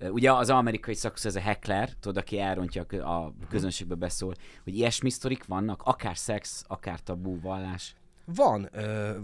[0.00, 4.34] Ugye az amerikai szakusz ez a heckler, tudod, aki elrontja a közönségbe beszól,
[4.64, 7.94] hogy ilyesmi sztorik vannak, akár szex, akár tabú vallás.
[8.24, 8.70] Van.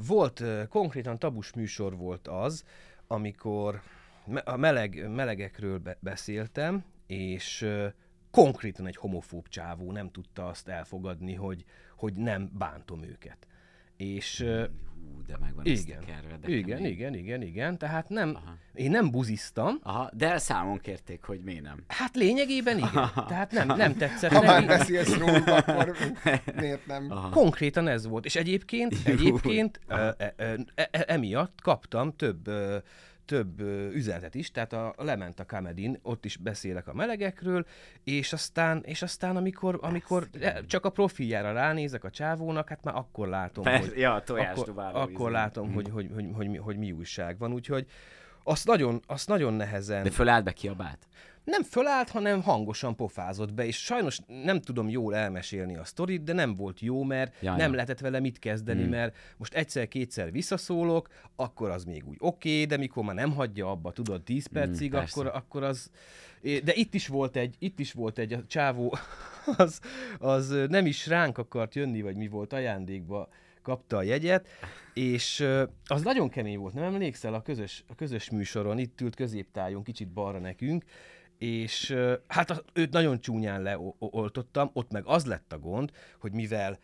[0.06, 2.64] Volt, konkrétan tabus műsor volt az,
[3.06, 3.82] amikor
[4.44, 7.68] a meleg, melegekről be- beszéltem, és
[8.30, 11.64] konkrétan egy homofób csávó nem tudta azt elfogadni, hogy,
[11.96, 13.46] hogy nem bántom őket.
[13.96, 14.46] És
[15.26, 16.92] de megvan igen, ezt kerve, de igen, kemény.
[16.92, 18.56] igen, igen, igen, tehát nem, Aha.
[18.74, 19.78] én nem buziztam.
[19.82, 21.84] Aha, de számon kérték, hogy miért nem.
[21.86, 23.26] Hát lényegében igen, Aha.
[23.26, 24.32] tehát nem, nem tetszett.
[24.32, 25.96] Ha már beszélsz róla, akkor
[26.56, 27.06] miért nem?
[27.10, 27.28] Aha.
[27.28, 30.34] Konkrétan ez volt, és egyébként, egyébként e, e,
[30.74, 32.50] e, emiatt kaptam több
[33.24, 33.60] több
[33.94, 37.66] üzenetet is, tehát a, lement a Kamedin, ott is beszélek a melegekről,
[38.04, 40.28] és aztán, és aztán amikor, amikor
[40.66, 45.30] csak a profiljára ránézek a csávónak, hát már akkor látom, Persze, hogy, ja, akkor, akkor
[45.30, 47.86] látom, hogy, hogy, hogy, hogy, hogy, hogy mi újság van, úgyhogy
[48.42, 50.02] azt nagyon, azt nagyon nehezen...
[50.02, 51.06] De fölállt be kiabált?
[51.44, 56.32] Nem fölállt, hanem hangosan pofázott be, és sajnos nem tudom jól elmesélni a sztorit, de
[56.32, 58.90] nem volt jó, mert ja, nem lehetett vele mit kezdeni, hmm.
[58.90, 63.70] mert most egyszer-kétszer visszaszólok, akkor az még úgy oké, okay, de mikor már nem hagyja
[63.70, 65.90] abba, tudod, 10 hmm, percig, hmm, akkor, akkor az...
[66.40, 68.96] De itt is volt egy, itt is volt egy, a csávó,
[69.56, 69.80] az,
[70.18, 73.28] az nem is ránk akart jönni, vagy mi volt ajándékba,
[73.64, 74.48] kapta a jegyet,
[74.94, 75.46] és
[75.86, 80.08] az nagyon kemény volt, nem emlékszel a közös, a közös műsoron, itt ült középtájon, kicsit
[80.08, 80.84] balra nekünk,
[81.38, 86.78] és hát őt nagyon csúnyán leoltottam, ott meg az lett a gond, hogy mivel,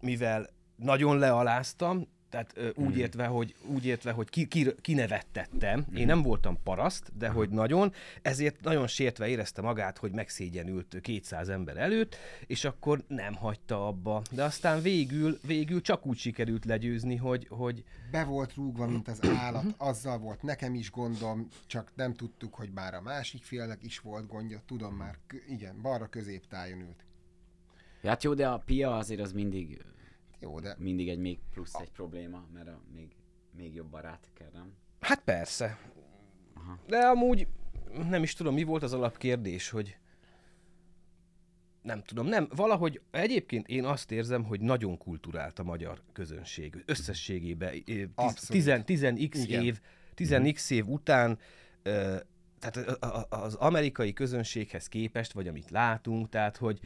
[0.00, 2.98] mivel nagyon lealáztam, tehát ö, úgy, hmm.
[2.98, 5.78] értve, hogy, úgy értve, hogy ki, ki, kinevettettem.
[5.78, 6.06] Én hmm.
[6.06, 11.76] nem voltam paraszt, de hogy nagyon, ezért nagyon sértve érezte magát, hogy megszégyenült 200 ember
[11.76, 12.16] előtt,
[12.46, 14.22] és akkor nem hagyta abba.
[14.30, 17.46] De aztán végül, végül csak úgy sikerült legyőzni, hogy...
[17.50, 17.84] hogy...
[18.10, 22.70] Be volt rúgva, mint az állat, azzal volt nekem is gondom, csak nem tudtuk, hogy
[22.70, 25.18] bár a másik félnek is volt gondja, tudom már,
[25.48, 27.04] igen, balra középtájon ült.
[28.02, 29.80] Ja, hát jó, de a pia azért az mindig
[30.42, 30.74] jó, de...
[30.78, 33.16] Mindig egy még plusz egy probléma, mert a még,
[33.56, 34.72] még jobb barát kell, nem?
[35.00, 35.78] Hát persze.
[36.54, 36.78] Aha.
[36.86, 37.46] De amúgy
[38.08, 39.96] nem is tudom, mi volt az alapkérdés, hogy
[41.82, 46.82] nem tudom, nem, valahogy egyébként én azt érzem, hogy nagyon kulturált a magyar közönség.
[46.86, 49.80] Összességében 10x év,
[50.16, 51.38] 10x év után
[52.58, 52.76] tehát
[53.28, 56.80] az amerikai közönséghez képest, vagy amit látunk, tehát hogy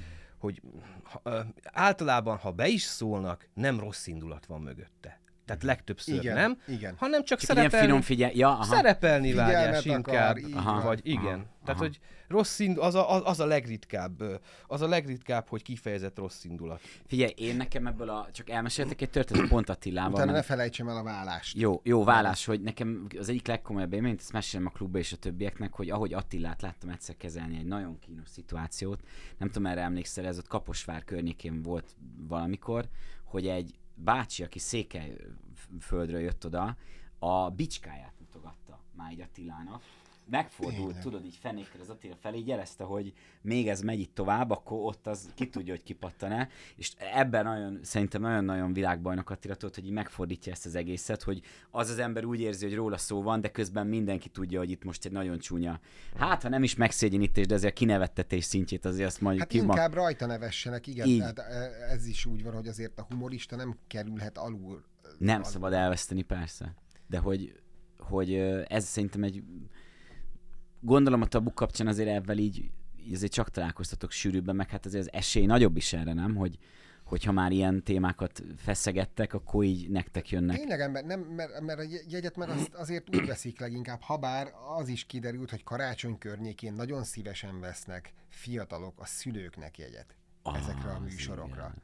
[0.46, 0.62] hogy
[1.02, 5.20] ha, általában, ha be is szólnak, nem rossz indulat van mögötte.
[5.46, 6.94] Tehát legtöbbször igen, nem, igen.
[6.98, 8.30] hanem csak, csak szerepelni, finom figyel...
[8.34, 8.64] ja, aha.
[8.64, 11.24] szerepelni vágyás inkább, aha, vagy igen.
[11.24, 11.82] Aha, Tehát, aha.
[11.82, 14.22] hogy rossz ind, az a, az a legritkább,
[14.66, 16.80] az a legritkább, hogy kifejezett rossz indulat.
[17.06, 20.12] Figyelj, én nekem ebből a, csak elmeséltek egy történet pont Attilával.
[20.12, 21.56] Utána ne felejtsem el a vállást.
[21.56, 25.16] Jó, jó vállás, hogy nekem az egyik legkomolyabb élményt, ezt mesélem a klubba és a
[25.16, 29.00] többieknek, hogy ahogy Attilát láttam egyszer kezelni egy nagyon kínos szituációt,
[29.38, 31.96] nem tudom, erre emlékszel, ez ott Kaposvár környékén volt
[32.28, 32.88] valamikor,
[33.24, 36.76] hogy egy bácsi, aki Székelyföldről jött oda,
[37.18, 39.82] a bicskáját mutogatta már így Attilának,
[40.30, 41.02] megfordult, Tényleg.
[41.02, 43.12] tudod, így fenékkel az Attila felé, így jelezte, hogy
[43.42, 46.48] még ez megy itt tovább, akkor ott az ki tudja, hogy kipattan-e.
[46.76, 51.42] És ebben nagyon, szerintem nagyon-nagyon világbajnok Attila tudod, hogy így megfordítja ezt az egészet, hogy
[51.70, 54.84] az az ember úgy érzi, hogy róla szó van, de közben mindenki tudja, hogy itt
[54.84, 55.80] most egy nagyon csúnya.
[56.16, 59.58] Hát, ha nem is megszégyenítés, de azért a kinevettetés szintjét azért azt mondjuk hát ki
[59.58, 60.00] inkább ma...
[60.00, 61.06] rajta nevessenek, igen.
[61.06, 61.18] Így.
[61.18, 64.84] Tehát e, ez is úgy van, hogy azért a humorista nem kerülhet alul.
[65.18, 65.50] Nem alul.
[65.50, 66.74] szabad elveszteni, persze.
[67.06, 67.60] De hogy,
[67.98, 68.34] hogy
[68.68, 69.42] ez szerintem egy
[70.86, 72.70] gondolom a tabu kapcsán azért ebben így,
[73.06, 76.34] így azért csak találkoztatok sűrűbben, meg hát azért az esély nagyobb is erre, nem?
[76.34, 76.58] Hogy,
[77.04, 80.56] hogyha már ilyen témákat feszegettek, akkor így nektek jönnek.
[80.56, 84.52] Tényleg, ember, nem, mert, mert a jegyet meg azt azért úgy veszik leginkább, ha bár
[84.78, 90.16] az is kiderült, hogy karácsony környékén nagyon szívesen vesznek fiatalok a szülőknek jegyet
[90.54, 91.74] ezekre a műsorokra.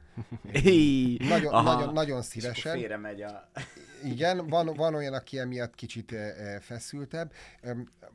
[1.17, 1.73] Nagyon, aha.
[1.73, 2.77] nagyon, nagyon És szívesen.
[2.77, 3.49] félre megy a...
[4.03, 7.33] Igen, van, van olyan, aki emiatt kicsit eh, eh, feszültebb.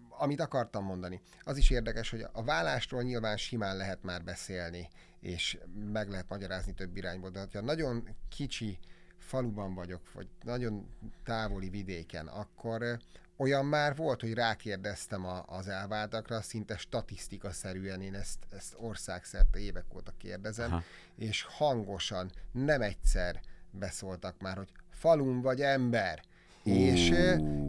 [0.08, 4.88] Amit akartam mondani, az is érdekes, hogy a vállásról nyilván simán lehet már beszélni,
[5.20, 5.58] és
[5.92, 8.78] meg lehet magyarázni több irányból, de ha nagyon kicsi
[9.18, 10.88] faluban vagyok, vagy nagyon
[11.24, 12.98] távoli vidéken, akkor
[13.38, 19.94] olyan már volt, hogy rákérdeztem a, az elváltakra, szinte statisztikaszerűen én ezt, ezt országszerte évek
[19.94, 20.82] óta kérdezem, Aha.
[21.16, 26.22] És hangosan, nem egyszer beszóltak már, hogy falun vagy ember.
[26.62, 27.12] És,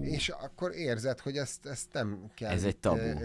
[0.01, 2.51] és akkor érzed, hogy ezt, ezt nem kell.
[2.51, 3.19] Ez egy tabu.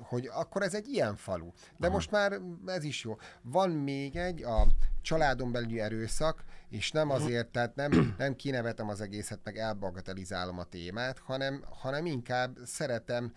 [0.00, 1.50] Hogy akkor ez egy ilyen falu.
[1.76, 1.94] De Aha.
[1.94, 3.16] most már ez is jó.
[3.42, 4.66] Van még egy, a
[5.02, 10.64] családon belüli erőszak, és nem azért, tehát nem, nem kinevetem az egészet, meg elbagatelizálom a
[10.64, 13.32] témát, hanem, hanem inkább szeretem,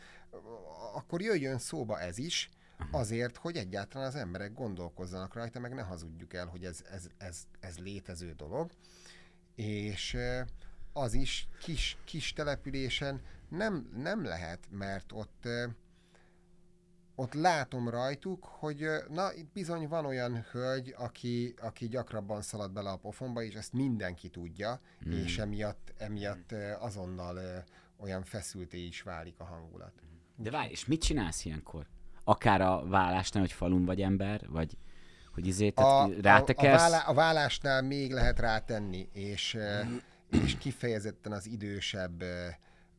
[0.94, 2.50] akkor jöjjön szóba ez is,
[2.92, 7.44] azért, hogy egyáltalán az emberek gondolkozzanak rajta, meg ne hazudjuk el, hogy ez, ez, ez,
[7.60, 8.72] ez létező dolog.
[9.56, 10.18] És
[10.94, 15.48] az is kis, kis településen nem, nem lehet, mert ott
[17.22, 22.90] ott látom rajtuk, hogy na, itt bizony van olyan hölgy, aki, aki gyakrabban szalad bele
[22.90, 25.12] a pofonba, és ezt mindenki tudja, mm.
[25.12, 27.64] és emiatt, emiatt azonnal
[27.98, 29.94] olyan feszülté is válik a hangulat.
[30.36, 31.88] De várj, és mit csinálsz ilyenkor?
[32.24, 34.78] Akár a vállásnál, hogy falun vagy ember, vagy
[35.34, 36.82] hogy izé, A, tehát a, a, rátekersz?
[36.82, 39.80] vállá, a vállásnál még lehet rátenni, és, ö,
[40.44, 42.24] és kifejezetten az idősebb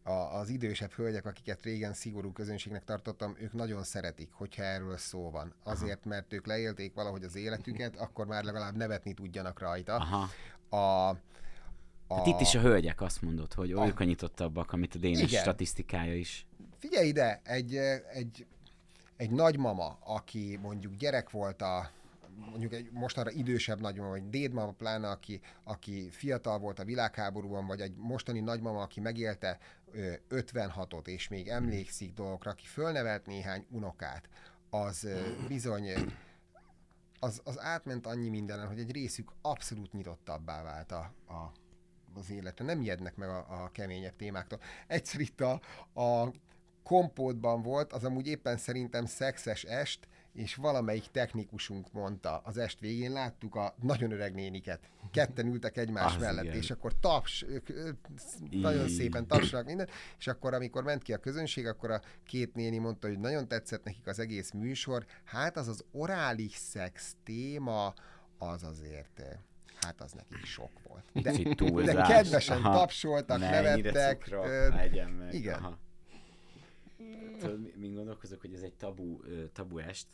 [0.02, 5.30] a, az idősebb hölgyek, akiket régen szigorú közönségnek tartottam, ők nagyon szeretik, hogyha erről szó
[5.30, 5.54] van.
[5.62, 9.94] Azért, mert ők leélték valahogy az életüket, akkor már legalább nevetni tudjanak rajta.
[9.94, 10.28] Aha.
[10.68, 11.08] A,
[12.06, 15.30] a, Hát itt is a hölgyek azt mondod, hogy ők a nyitottabbak, amit a Dénes
[15.30, 15.42] Igen.
[15.42, 16.46] statisztikája is.
[16.78, 17.76] Figyelj ide, egy,
[18.12, 18.46] egy,
[19.16, 21.90] egy nagymama, aki mondjuk gyerek volt a
[22.36, 27.80] mondjuk egy mostanra idősebb nagymama, vagy dédmama pláne, aki, aki fiatal volt a világháborúban, vagy
[27.80, 29.58] egy mostani nagymama, aki megélte
[29.92, 34.28] ö, 56-ot, és még emlékszik dolgokra, aki fölnevelt néhány unokát,
[34.70, 35.08] az
[35.48, 35.88] bizony
[37.22, 41.52] az, az átment annyi mindenen, hogy egy részük abszolút nyitottabbá vált a, a,
[42.14, 42.64] az életre.
[42.64, 44.60] Nem ijednek meg a, a keményebb témáktól.
[44.86, 45.60] Egyszer itt a,
[46.00, 46.32] a
[46.82, 53.12] kompótban volt, az amúgy éppen szerintem szexes est, és valamelyik technikusunk mondta az est végén,
[53.12, 54.80] láttuk a nagyon öreg néniket.
[55.10, 56.56] Ketten ültek egymás Az mellett, igen.
[56.56, 57.68] és akkor taps, ők,
[58.50, 58.94] nagyon Így.
[58.94, 63.08] szépen tapsolnak minden, és akkor amikor ment ki a közönség, akkor a két néni mondta,
[63.08, 65.04] hogy nagyon tetszett nekik az egész műsor.
[65.24, 67.94] Hát az az orális szex téma,
[68.38, 69.22] az azért,
[69.80, 71.04] hát az nekik sok volt.
[71.12, 71.32] De,
[71.84, 72.78] de kedvesen Aha.
[72.78, 74.22] tapsoltak, nevettek.
[74.22, 75.34] cukrok, ö, meg.
[75.34, 75.58] igen.
[75.58, 75.78] Aha.
[77.38, 79.20] Tudod, mi- min gondolkozok, hogy ez egy tabu,
[79.52, 80.06] tabu est,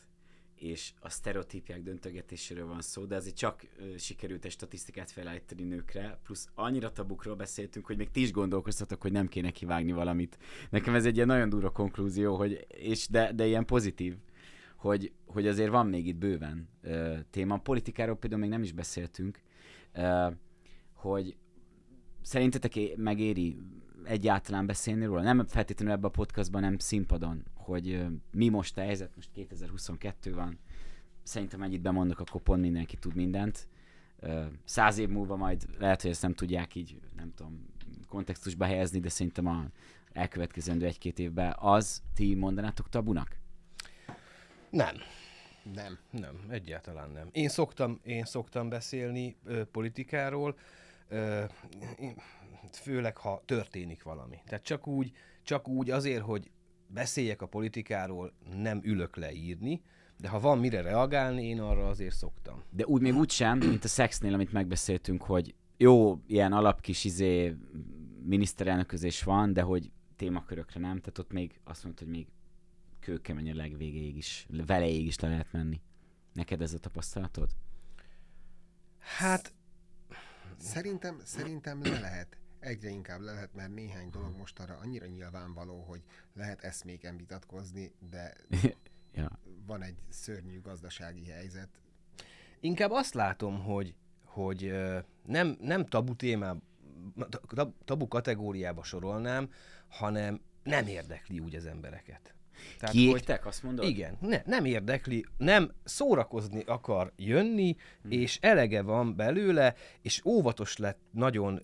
[0.58, 6.48] és a sztereotípiák döntögetéséről van szó, de azért csak sikerült egy statisztikát felállítani nőkre, plusz
[6.54, 10.38] annyira tabukról beszéltünk, hogy még ti is gondolkoztatok, hogy nem kéne kivágni valamit.
[10.70, 14.16] Nekem ez egy ilyen nagyon durva konklúzió, hogy, és de, de ilyen pozitív,
[14.76, 17.58] hogy, hogy azért van még itt bőven ö, téma.
[17.58, 19.40] Politikáról például még nem is beszéltünk,
[19.92, 20.26] ö,
[20.92, 21.36] hogy
[22.22, 23.56] szerintetek megéri
[24.08, 25.22] egyáltalán beszélni róla?
[25.22, 30.58] Nem feltétlenül ebben a podcastban, nem színpadon, hogy mi most a helyzet, most 2022 van,
[31.22, 33.68] szerintem ennyit bemondok, akkor pont mindenki tud mindent.
[34.64, 37.66] Száz év múlva majd lehet, hogy ezt nem tudják így, nem tudom,
[38.08, 39.64] kontextusba helyezni, de szerintem a
[40.12, 43.36] elkövetkezendő egy-két évben az ti mondanátok tabunak?
[44.70, 44.94] Nem.
[45.74, 45.98] Nem.
[46.10, 47.28] Nem, egyáltalán nem.
[47.32, 50.56] Én szoktam, én szoktam beszélni ö, politikáról,
[51.08, 51.44] ö,
[51.98, 52.16] én-
[52.76, 54.38] főleg ha történik valami.
[54.46, 55.12] Tehát csak úgy,
[55.42, 56.50] csak úgy azért, hogy
[56.86, 59.82] beszéljek a politikáról, nem ülök leírni,
[60.16, 62.62] de ha van mire reagálni, én arra azért szoktam.
[62.70, 67.56] De úgy még úgy sem, mint a szexnél, amit megbeszéltünk, hogy jó, ilyen alapkis izé
[68.24, 72.26] miniszterelnöközés van, de hogy témakörökre nem, tehát ott még azt mondta, hogy még
[73.00, 75.80] kőkemény a legvégéig is, veleig is le lehet menni.
[76.32, 77.50] Neked ez a tapasztalatod?
[78.98, 79.52] Hát
[80.58, 82.38] Szerintem, szerintem le lehet.
[82.60, 86.02] Egyre inkább le lehet, mert néhány dolog most arra annyira nyilvánvaló, hogy
[86.34, 88.36] lehet eszméken vitatkozni, de
[89.14, 89.38] ja.
[89.66, 91.68] van egy szörnyű gazdasági helyzet.
[92.60, 93.94] inkább azt látom, hogy,
[94.24, 94.74] hogy
[95.26, 96.56] nem, nem tabu témá,
[97.48, 99.52] tab- tabu kategóriába sorolnám,
[99.88, 102.34] hanem nem érdekli úgy az embereket.
[102.78, 103.84] Tehát, Kiégtek, azt mondod?
[103.84, 108.10] Igen, ne, nem érdekli, nem szórakozni akar jönni, hmm.
[108.10, 111.62] és elege van belőle, és óvatos lett, nagyon,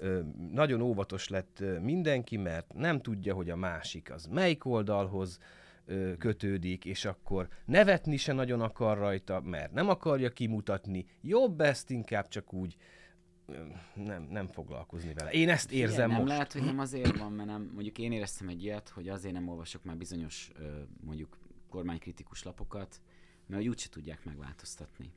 [0.53, 5.39] nagyon óvatos lett mindenki, mert nem tudja, hogy a másik az melyik oldalhoz
[6.19, 12.29] kötődik, és akkor nevetni se nagyon akar rajta, mert nem akarja kimutatni, jobb ezt inkább
[12.29, 12.77] csak úgy
[13.95, 15.31] nem, nem foglalkozni vele.
[15.31, 16.29] Én ezt érzem Igen, nem most.
[16.33, 19.49] lehet, hogy nem azért van, mert nem, mondjuk én éreztem egy ilyet, hogy azért nem
[19.49, 20.53] olvasok már bizonyos
[21.01, 21.39] mondjuk
[21.69, 23.01] kormánykritikus lapokat,
[23.47, 25.13] mert hogy úgyse tudják megváltoztatni.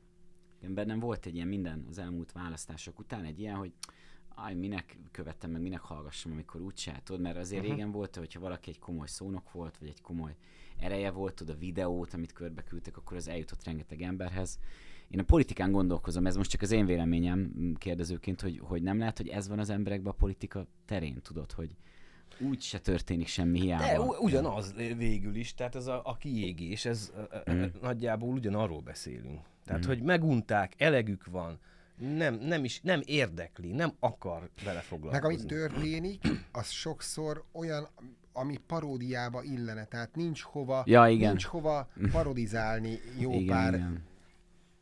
[0.58, 3.72] Igen, bennem volt egy ilyen minden az elmúlt választások után egy ilyen, hogy
[4.28, 7.76] aj, minek követtem meg, minek hallgassam, amikor úgyse, tudod, mert azért uh-huh.
[7.76, 10.36] régen volt, hogyha valaki egy komoly szónok volt, vagy egy komoly
[10.76, 14.58] ereje volt, tudod, a videót, amit körbe küldtek, akkor az eljutott rengeteg emberhez.
[15.10, 18.98] Én a politikán gondolkozom, ez most csak az én véleményem m, kérdezőként, hogy, hogy nem
[18.98, 21.76] lehet, hogy ez van az emberekben a politika terén, tudod, hogy
[22.40, 23.84] úgy se történik semmi hiába.
[23.84, 27.12] De ugyanaz végül is, tehát ez a, a kiégés, ez
[27.50, 27.54] mm.
[27.54, 27.64] Mm.
[27.82, 29.40] nagyjából ugyanarról beszélünk.
[29.64, 29.88] Tehát, Mm.
[29.88, 31.58] hogy megunták, elegük van,
[32.16, 35.26] nem, nem is, nem érdekli, nem akar vele foglalkozni.
[35.26, 37.88] Meg ami történik, az sokszor olyan,
[38.32, 41.28] ami paródiába illene, tehát nincs hova, Ja, igen.
[41.28, 44.02] nincs hova parodizálni jó igen, pár igen.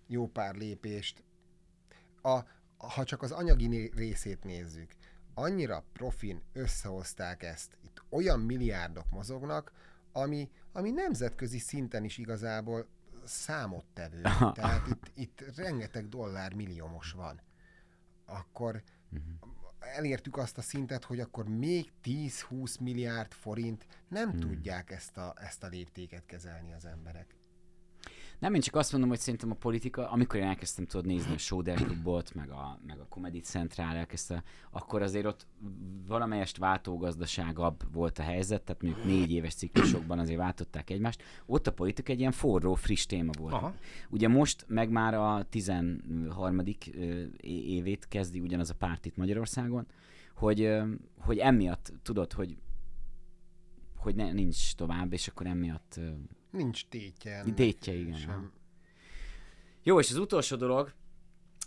[0.07, 1.24] Jó pár lépést.
[2.22, 2.40] A,
[2.76, 4.92] ha csak az anyagi részét nézzük,
[5.34, 7.76] annyira profin összehozták ezt.
[7.82, 9.72] Itt olyan milliárdok mozognak,
[10.12, 12.86] ami, ami nemzetközi szinten is igazából
[13.24, 14.22] számottevő.
[14.54, 17.40] Tehát itt, itt rengeteg dollár milliómos van.
[18.24, 18.82] Akkor
[19.78, 24.40] elértük azt a szintet, hogy akkor még 10-20 milliárd forint nem Hmm.
[24.40, 27.36] tudják ezt a, ezt a léptéket kezelni az emberek.
[28.39, 31.39] Nem, én csak azt mondom, hogy szerintem a politika, amikor én elkezdtem tudod nézni a
[31.39, 35.47] Soder Klubot, meg a, meg a Comedy Central elkezdte, akkor azért ott
[36.07, 41.22] valamelyest váltógazdaságabb volt a helyzet, tehát mondjuk négy éves ciklusokban azért váltották egymást.
[41.47, 43.55] Ott a politika egy ilyen forró, friss téma volt.
[43.55, 43.74] Aha.
[44.11, 46.59] Ugye most meg már a 13.
[46.59, 46.62] ö,
[47.37, 49.87] é- évét kezdi ugyanaz a párt itt Magyarországon,
[50.34, 50.72] hogy,
[51.18, 52.57] hogy emiatt tudod, hogy
[54.07, 56.01] hogy ne, nincs tovább, és akkor emiatt
[56.57, 57.32] Nincs tétje.
[57.32, 58.52] ennek Tétje, igen, Sem.
[59.82, 60.92] Jó, és az utolsó dolog,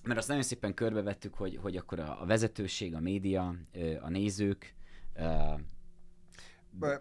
[0.03, 3.55] mert azt nagyon szépen körbevettük, hogy, hogy akkor a, a vezetőség, a média,
[4.01, 4.73] a nézők,
[5.15, 5.53] ö,
[6.79, 6.95] Ö,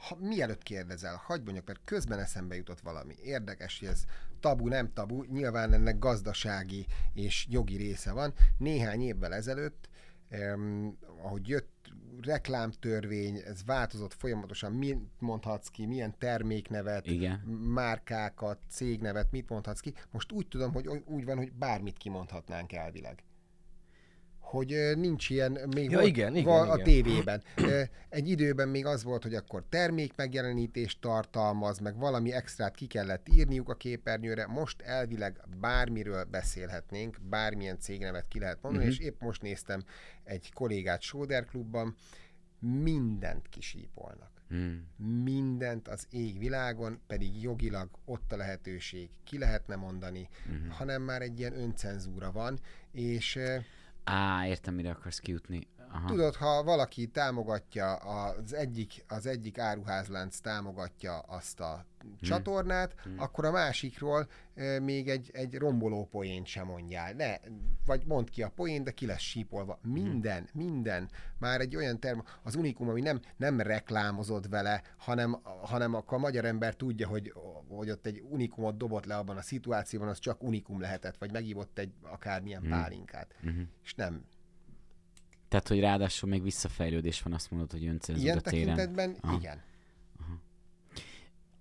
[0.00, 3.14] Ha, mielőtt kérdezel, hagyd mondjak, mert közben eszembe jutott valami.
[3.22, 4.04] Érdekes, hogy ez
[4.40, 8.34] tabu, nem tabu, nyilván ennek gazdasági és jogi része van.
[8.58, 9.88] Néhány évvel ezelőtt,
[10.30, 11.79] um, ahogy jött
[12.20, 17.38] reklámtörvény, ez változott folyamatosan, mit mondhatsz ki, milyen terméknevet, Igen.
[17.74, 19.94] márkákat, cégnevet, mit mondhatsz ki.
[20.10, 23.22] Most úgy tudom, hogy úgy van, hogy bármit kimondhatnánk elvileg.
[24.50, 26.82] Hogy nincs ilyen, még Ja, volt igen, igen, a igen.
[26.84, 27.42] tévében.
[28.08, 33.28] Egy időben még az volt, hogy akkor termék megjelenítést tartalmaz, meg valami extrát ki kellett
[33.28, 34.46] írniuk a képernyőre.
[34.46, 38.92] Most elvileg bármiről beszélhetnénk, bármilyen cégnevet ki lehet mondani, Mhm.
[38.92, 39.84] és épp most néztem
[40.24, 41.96] egy kollégát Soder klubban,
[42.58, 44.86] mindent kisípolnak hmm.
[45.24, 50.68] mindent az égvilágon, pedig jogilag ott a lehetőség, ki lehetne mondani, Mhm.
[50.68, 52.58] hanem már egy ilyen öncenzúra van,
[52.92, 53.38] és
[54.04, 55.66] Á, értem, mire akarsz kijutni.
[55.92, 56.08] Aha.
[56.08, 61.84] tudod, ha valaki támogatja az egyik, az egyik áruházlánc támogatja azt a
[62.20, 67.12] csatornát, akkor a másikról eh, még egy, egy romboló poént sem mondjál.
[67.12, 67.36] Ne,
[67.86, 69.78] vagy mondd ki a poént, de ki lesz sípolva.
[69.82, 71.10] Minden, minden.
[71.38, 76.20] Már egy olyan term, az unikum, ami nem, nem reklámozod vele, hanem, hanem akkor a
[76.20, 77.32] magyar ember tudja, hogy,
[77.68, 81.78] hogy ott egy unikumot dobott le abban a szituációban, az csak unikum lehetett, vagy megívott
[81.78, 83.34] egy akármilyen pálinkát.
[83.40, 83.60] Mhm.
[83.84, 84.24] És nem.
[85.50, 88.76] Tehát, hogy ráadásul még visszafejlődés van, azt mondod, hogy öncenzúra Ilyen téren.
[88.76, 89.36] tekintetben Aha.
[89.36, 89.62] igen.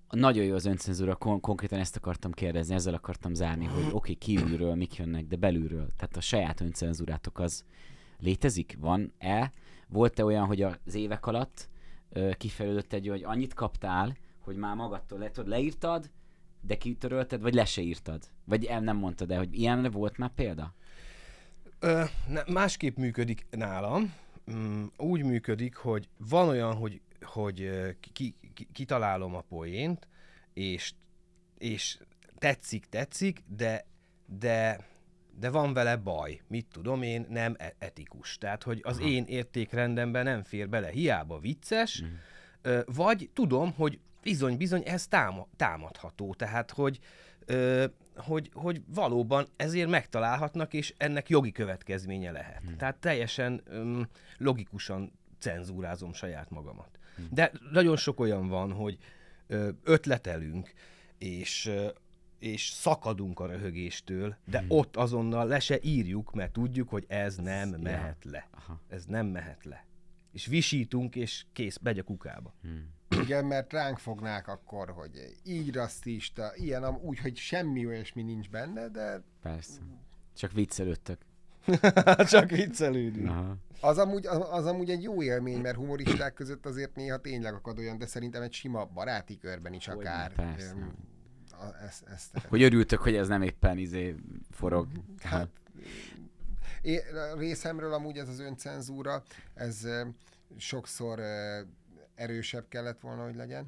[0.09, 4.15] Nagyon jó az öncenzúra, kon- konkrétan ezt akartam kérdezni, ezzel akartam zárni, hogy oké, okay,
[4.25, 5.89] kívülről mik jönnek, de belülről.
[5.97, 7.63] Tehát a saját öncenzúrátok az
[8.19, 8.77] létezik?
[8.79, 9.53] Van-e?
[9.87, 11.69] Volt-e olyan, hogy az évek alatt
[12.09, 16.09] ö, kifejlődött egy, hogy annyit kaptál, hogy már magadtól le, tudod, leírtad,
[16.61, 18.23] de kitörölted, vagy le se írtad?
[18.45, 20.73] Vagy el nem mondtad el, hogy ilyen volt már példa?
[21.79, 22.03] Ö,
[22.47, 24.13] másképp működik nálam.
[24.51, 27.69] Mm, úgy működik, hogy van olyan, hogy, hogy
[28.13, 30.07] ki, ki, kitalálom a poént,
[30.53, 30.93] és,
[31.57, 31.97] és
[32.37, 33.85] tetszik, tetszik, de,
[34.25, 34.87] de,
[35.39, 36.41] de van vele baj.
[36.47, 38.37] Mit tudom én, nem e- etikus.
[38.37, 40.89] Tehát, hogy az én értékrendemben nem fér bele.
[40.89, 42.03] Hiába vicces,
[42.61, 46.33] ö, vagy tudom, hogy bizony-bizony ez táma, támadható.
[46.33, 46.99] Tehát, hogy
[47.45, 47.85] ö,
[48.19, 52.61] hogy, hogy valóban ezért megtalálhatnak, és ennek jogi következménye lehet.
[52.61, 52.77] Hmm.
[52.77, 54.07] Tehát teljesen öm,
[54.37, 56.99] logikusan cenzúrázom saját magamat.
[57.15, 57.27] Hmm.
[57.31, 58.97] De nagyon sok olyan van, hogy
[59.47, 60.73] ö, ötletelünk,
[61.17, 61.87] és ö,
[62.39, 64.67] és szakadunk a röhögéstől, de hmm.
[64.69, 68.31] ott azonnal le se írjuk, mert tudjuk, hogy ez nem ez, mehet ja.
[68.31, 68.47] le.
[68.51, 68.81] Aha.
[68.87, 69.85] Ez nem mehet le.
[70.31, 72.53] És visítunk, és kész, megy a kukába.
[72.61, 72.97] Hmm.
[73.09, 78.87] Igen, mert ránk fognák akkor, hogy így rasszista, ilyen, úgy, hogy semmi olyasmi nincs benne,
[78.87, 79.21] de...
[79.41, 79.79] Persze.
[80.35, 81.17] Csak viccelődtök.
[82.31, 83.31] Csak viccelődünk.
[83.81, 87.77] Az amúgy, az, az amúgy egy jó élmény, mert humoristák között azért néha tényleg akad
[87.77, 90.33] olyan, de szerintem egy sima baráti körben is akár.
[90.33, 90.71] Persze.
[90.71, 90.93] Öm,
[91.51, 94.15] a, ezt, ezt hogy örültök, hogy ez nem éppen izé
[94.51, 94.87] forog.
[95.19, 95.49] Hát,
[96.81, 97.01] é,
[97.37, 99.87] részemről amúgy ez az öncenzúra, ez
[100.57, 101.19] sokszor
[102.19, 103.65] erősebb kellett volna, hogy legyen.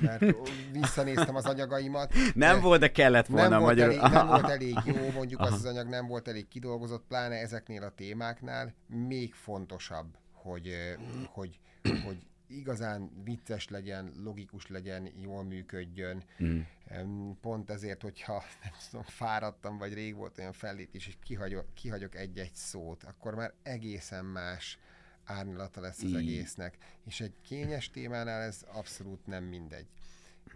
[0.00, 0.24] Mert
[0.72, 2.14] visszanéztem az anyagaimat.
[2.34, 5.64] Nem volt, de kellett volna nem volt Elég, nem volt elég jó, mondjuk az az
[5.64, 8.74] anyag nem volt elég kidolgozott, pláne ezeknél a témáknál.
[8.86, 10.96] Még fontosabb, hogy,
[11.32, 16.24] hogy, hogy igazán vicces legyen, logikus legyen, jól működjön.
[16.44, 16.60] Mm.
[17.40, 22.54] Pont ezért, hogyha nem tudom, fáradtam, vagy rég volt olyan fellépés, és kihagyok, kihagyok egy-egy
[22.54, 24.78] szót, akkor már egészen más
[25.30, 26.76] árnyalata lesz az egésznek.
[27.04, 29.86] És egy kényes témánál ez abszolút nem mindegy.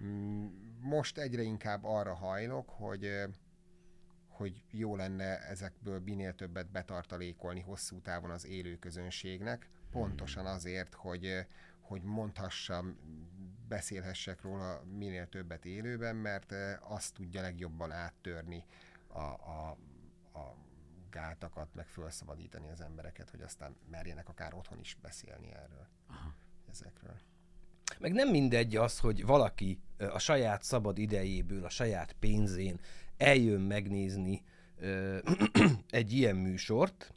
[0.02, 0.46] Mm,
[0.80, 3.26] most egyre inkább arra hajlok, hogy
[4.28, 11.46] hogy jó lenne ezekből minél többet betartalékolni hosszú távon az élő közönségnek, pontosan azért, hogy,
[11.80, 12.96] hogy mondhassam,
[13.68, 18.64] beszélhessek róla minél többet élőben, mert azt tudja legjobban áttörni
[19.06, 19.76] a, a,
[20.32, 20.56] a
[21.14, 26.34] gátakat, meg felszabadítani az embereket, hogy aztán merjenek akár otthon is beszélni erről, Aha.
[26.70, 27.16] ezekről.
[27.98, 32.80] Meg nem mindegy az, hogy valaki a saját szabad idejéből, a saját pénzén
[33.16, 34.42] eljön megnézni
[34.78, 35.18] ö,
[35.90, 37.14] egy ilyen műsort,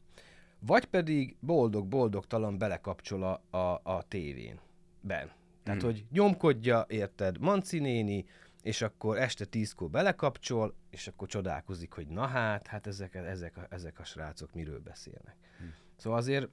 [0.60, 4.60] vagy pedig boldog-boldogtalan belekapcsol a, a, a tévén.
[5.02, 5.32] Ben.
[5.64, 5.92] Tehát, hmm.
[5.92, 8.26] hogy nyomkodja, érted, Manci néni,
[8.68, 13.66] és akkor este tízkor belekapcsol, és akkor csodálkozik, hogy na hát, hát ezek, ezek, a,
[13.70, 15.36] ezek a srácok miről beszélnek.
[15.58, 15.74] Hmm.
[15.96, 16.50] Szóval azért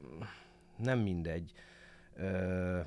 [0.77, 1.53] nem mindegy.
[2.17, 2.81] Ö,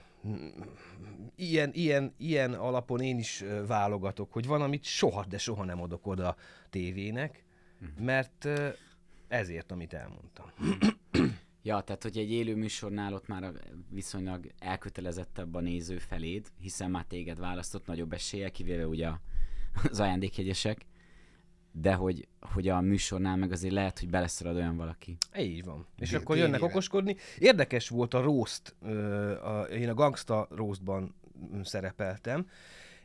[1.35, 6.07] ilyen, ilyen, ilyen alapon én is válogatok, hogy van, amit soha, de soha nem adok
[6.07, 6.35] oda
[6.69, 7.43] tévének,
[7.79, 8.05] hmm.
[8.05, 8.47] mert
[9.27, 10.51] ezért, amit elmondtam.
[11.67, 13.53] Ja, tehát hogy egy élő műsornál ott már
[13.89, 19.09] viszonylag elkötelezettebb a néző feléd, hiszen már téged választott nagyobb esélye, kivéve ugye
[19.89, 20.85] az ajándékjegyesek,
[21.71, 25.17] de hogy, hogy a műsornál meg azért lehet, hogy beleszorad olyan valaki.
[25.37, 25.85] Így van.
[25.97, 27.15] És Té- akkor jönnek okoskodni.
[27.39, 28.75] Érdekes volt a roast,
[29.71, 31.15] én a Gangsta roastban
[31.63, 32.49] szerepeltem,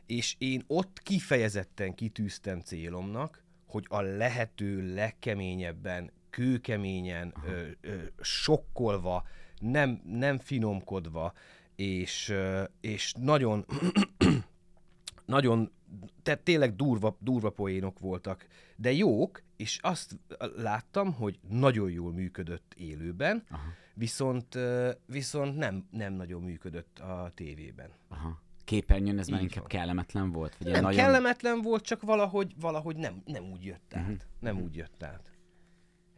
[0.05, 9.27] és én ott kifejezetten kitűztem célomnak, hogy a lehető legkeményebben kőkeményen, ö, ö, sokkolva,
[9.59, 11.33] nem, nem finomkodva,
[11.75, 13.65] és, ö, és nagyon,
[15.25, 15.71] nagyon,
[16.23, 20.19] tehát tényleg durva, durva poénok voltak, de jók, és azt
[20.55, 23.67] láttam, hogy nagyon jól működött élőben, Aha.
[23.93, 24.57] viszont
[25.05, 27.89] viszont nem, nem nagyon működött a tévében.
[28.07, 28.41] Aha.
[28.65, 29.67] Képernyőn ez Így már inkább van.
[29.67, 30.57] kellemetlen volt?
[30.57, 30.99] Vagy nem nagyon...
[30.99, 34.01] kellemetlen volt, csak valahogy, valahogy nem, nem úgy jött át.
[34.01, 34.17] Uh-huh.
[34.39, 35.32] Nem úgy jött át.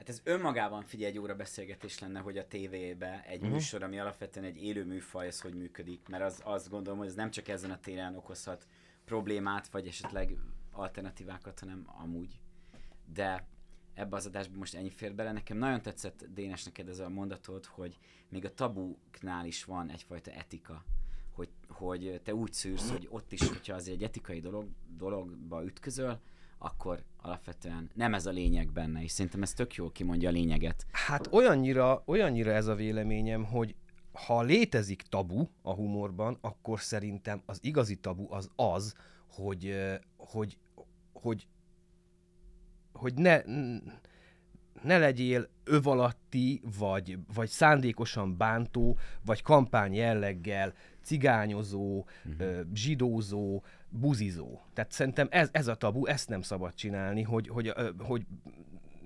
[0.05, 3.53] Hát ez önmagában figyelj egy óra beszélgetés lenne, hogy a tévébe egy uh-huh.
[3.53, 6.07] műsor, ami alapvetően egy élő műfaj, az hogy működik.
[6.07, 8.67] Mert az, azt gondolom, hogy ez nem csak ezen a téren okozhat
[9.05, 10.37] problémát, vagy esetleg
[10.71, 12.39] alternatívákat, hanem amúgy.
[13.13, 13.47] De
[13.93, 15.31] ebbe az adásban most ennyi fér bele.
[15.31, 17.97] Nekem nagyon tetszett, Dénes, neked ez a mondatod, hogy
[18.29, 20.83] még a tabuknál is van egyfajta etika.
[21.31, 26.19] Hogy, hogy te úgy szűrsz, hogy ott is, hogyha az egy etikai dolog, dologba ütközöl,
[26.65, 30.85] akkor alapvetően nem ez a lényeg benne, és szerintem ez tök jól kimondja a lényeget.
[30.91, 33.75] Hát olyannyira, olyannyira ez a véleményem, hogy
[34.13, 38.95] ha létezik tabu a humorban, akkor szerintem az igazi tabu az az,
[39.31, 39.75] hogy,
[40.17, 40.57] hogy,
[41.13, 41.47] hogy,
[42.93, 43.41] hogy ne,
[44.83, 52.59] ne legyél övalatti, vagy, vagy szándékosan bántó, vagy kampány jelleggel cigányozó, uh-huh.
[52.73, 53.63] zsidózó,
[53.99, 54.61] buzizó.
[54.73, 58.25] Tehát szerintem ez, ez a tabu, ezt nem szabad csinálni, hogy, hogy, hogy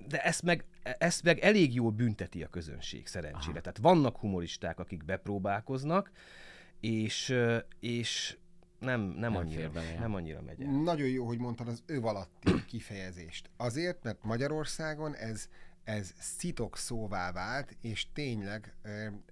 [0.07, 3.51] de ezt meg, ezt meg elég jól bünteti a közönség szerencsére.
[3.51, 3.61] Aha.
[3.61, 6.11] Tehát vannak humoristák, akik bepróbálkoznak,
[6.79, 7.35] és,
[7.79, 8.37] és
[8.79, 10.71] nem, nem, nem, annyira, nem annyira megy el.
[10.71, 13.49] Nagyon jó, hogy mondtad az ő alatti kifejezést.
[13.57, 15.49] Azért, mert Magyarországon ez
[15.89, 18.75] ez szitok szóvá vált, és tényleg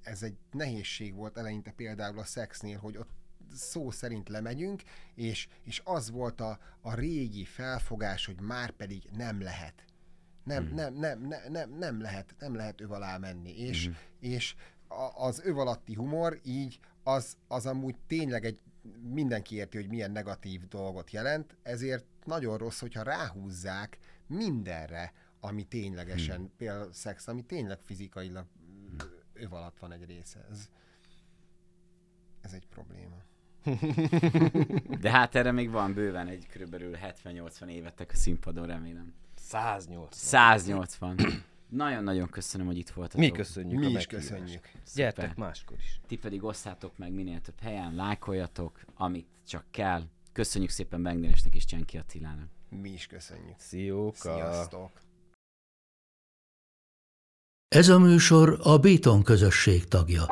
[0.02, 3.10] ez egy nehézség volt eleinte például a szexnél, hogy ott
[3.58, 4.82] szó szerint lemegyünk,
[5.16, 9.86] és, és az volt a, a régi felfogás, hogy már pedig nem lehet.
[10.44, 10.76] Nem, hmm.
[10.76, 13.60] nem, nem, nem, nem, nem lehet, nem lehet öv alá menni.
[13.60, 13.98] És, hmm.
[14.20, 14.56] és
[14.88, 18.60] a, az öv alatti humor így az, az amúgy tényleg egy
[19.02, 23.98] mindenki érti, hogy milyen negatív dolgot jelent, ezért nagyon rossz, hogyha ráhúzzák
[24.28, 26.52] mindenre, ami ténylegesen, hmm.
[26.58, 28.46] például szex, ami tényleg fizikailag
[29.34, 30.46] öv alatt van egy része.
[30.52, 30.70] Ez,
[32.42, 33.27] ez egy probléma.
[35.02, 39.14] De hát erre még van bőven egy körülbelül 70-80 évetek a színpadon, remélem.
[39.36, 40.08] 180.
[40.12, 41.16] 180.
[41.70, 43.20] Nagyon-nagyon köszönöm, hogy itt voltatok.
[43.20, 44.30] Mi köszönjük Mi a is meghívást.
[44.30, 44.72] köszönjük.
[44.96, 46.00] Gyertek máskor is.
[46.08, 50.04] Ti pedig osszátok meg minél több helyen, lájkoljatok, amit csak kell.
[50.34, 52.50] Köszönjük szépen Bengdénesnek és Csenki Attilának.
[52.70, 53.56] Mi is köszönjük.
[53.58, 54.34] Szióka.
[54.34, 54.92] Sziasztok!
[57.68, 60.26] Ez a műsor a Béton közösség tagja.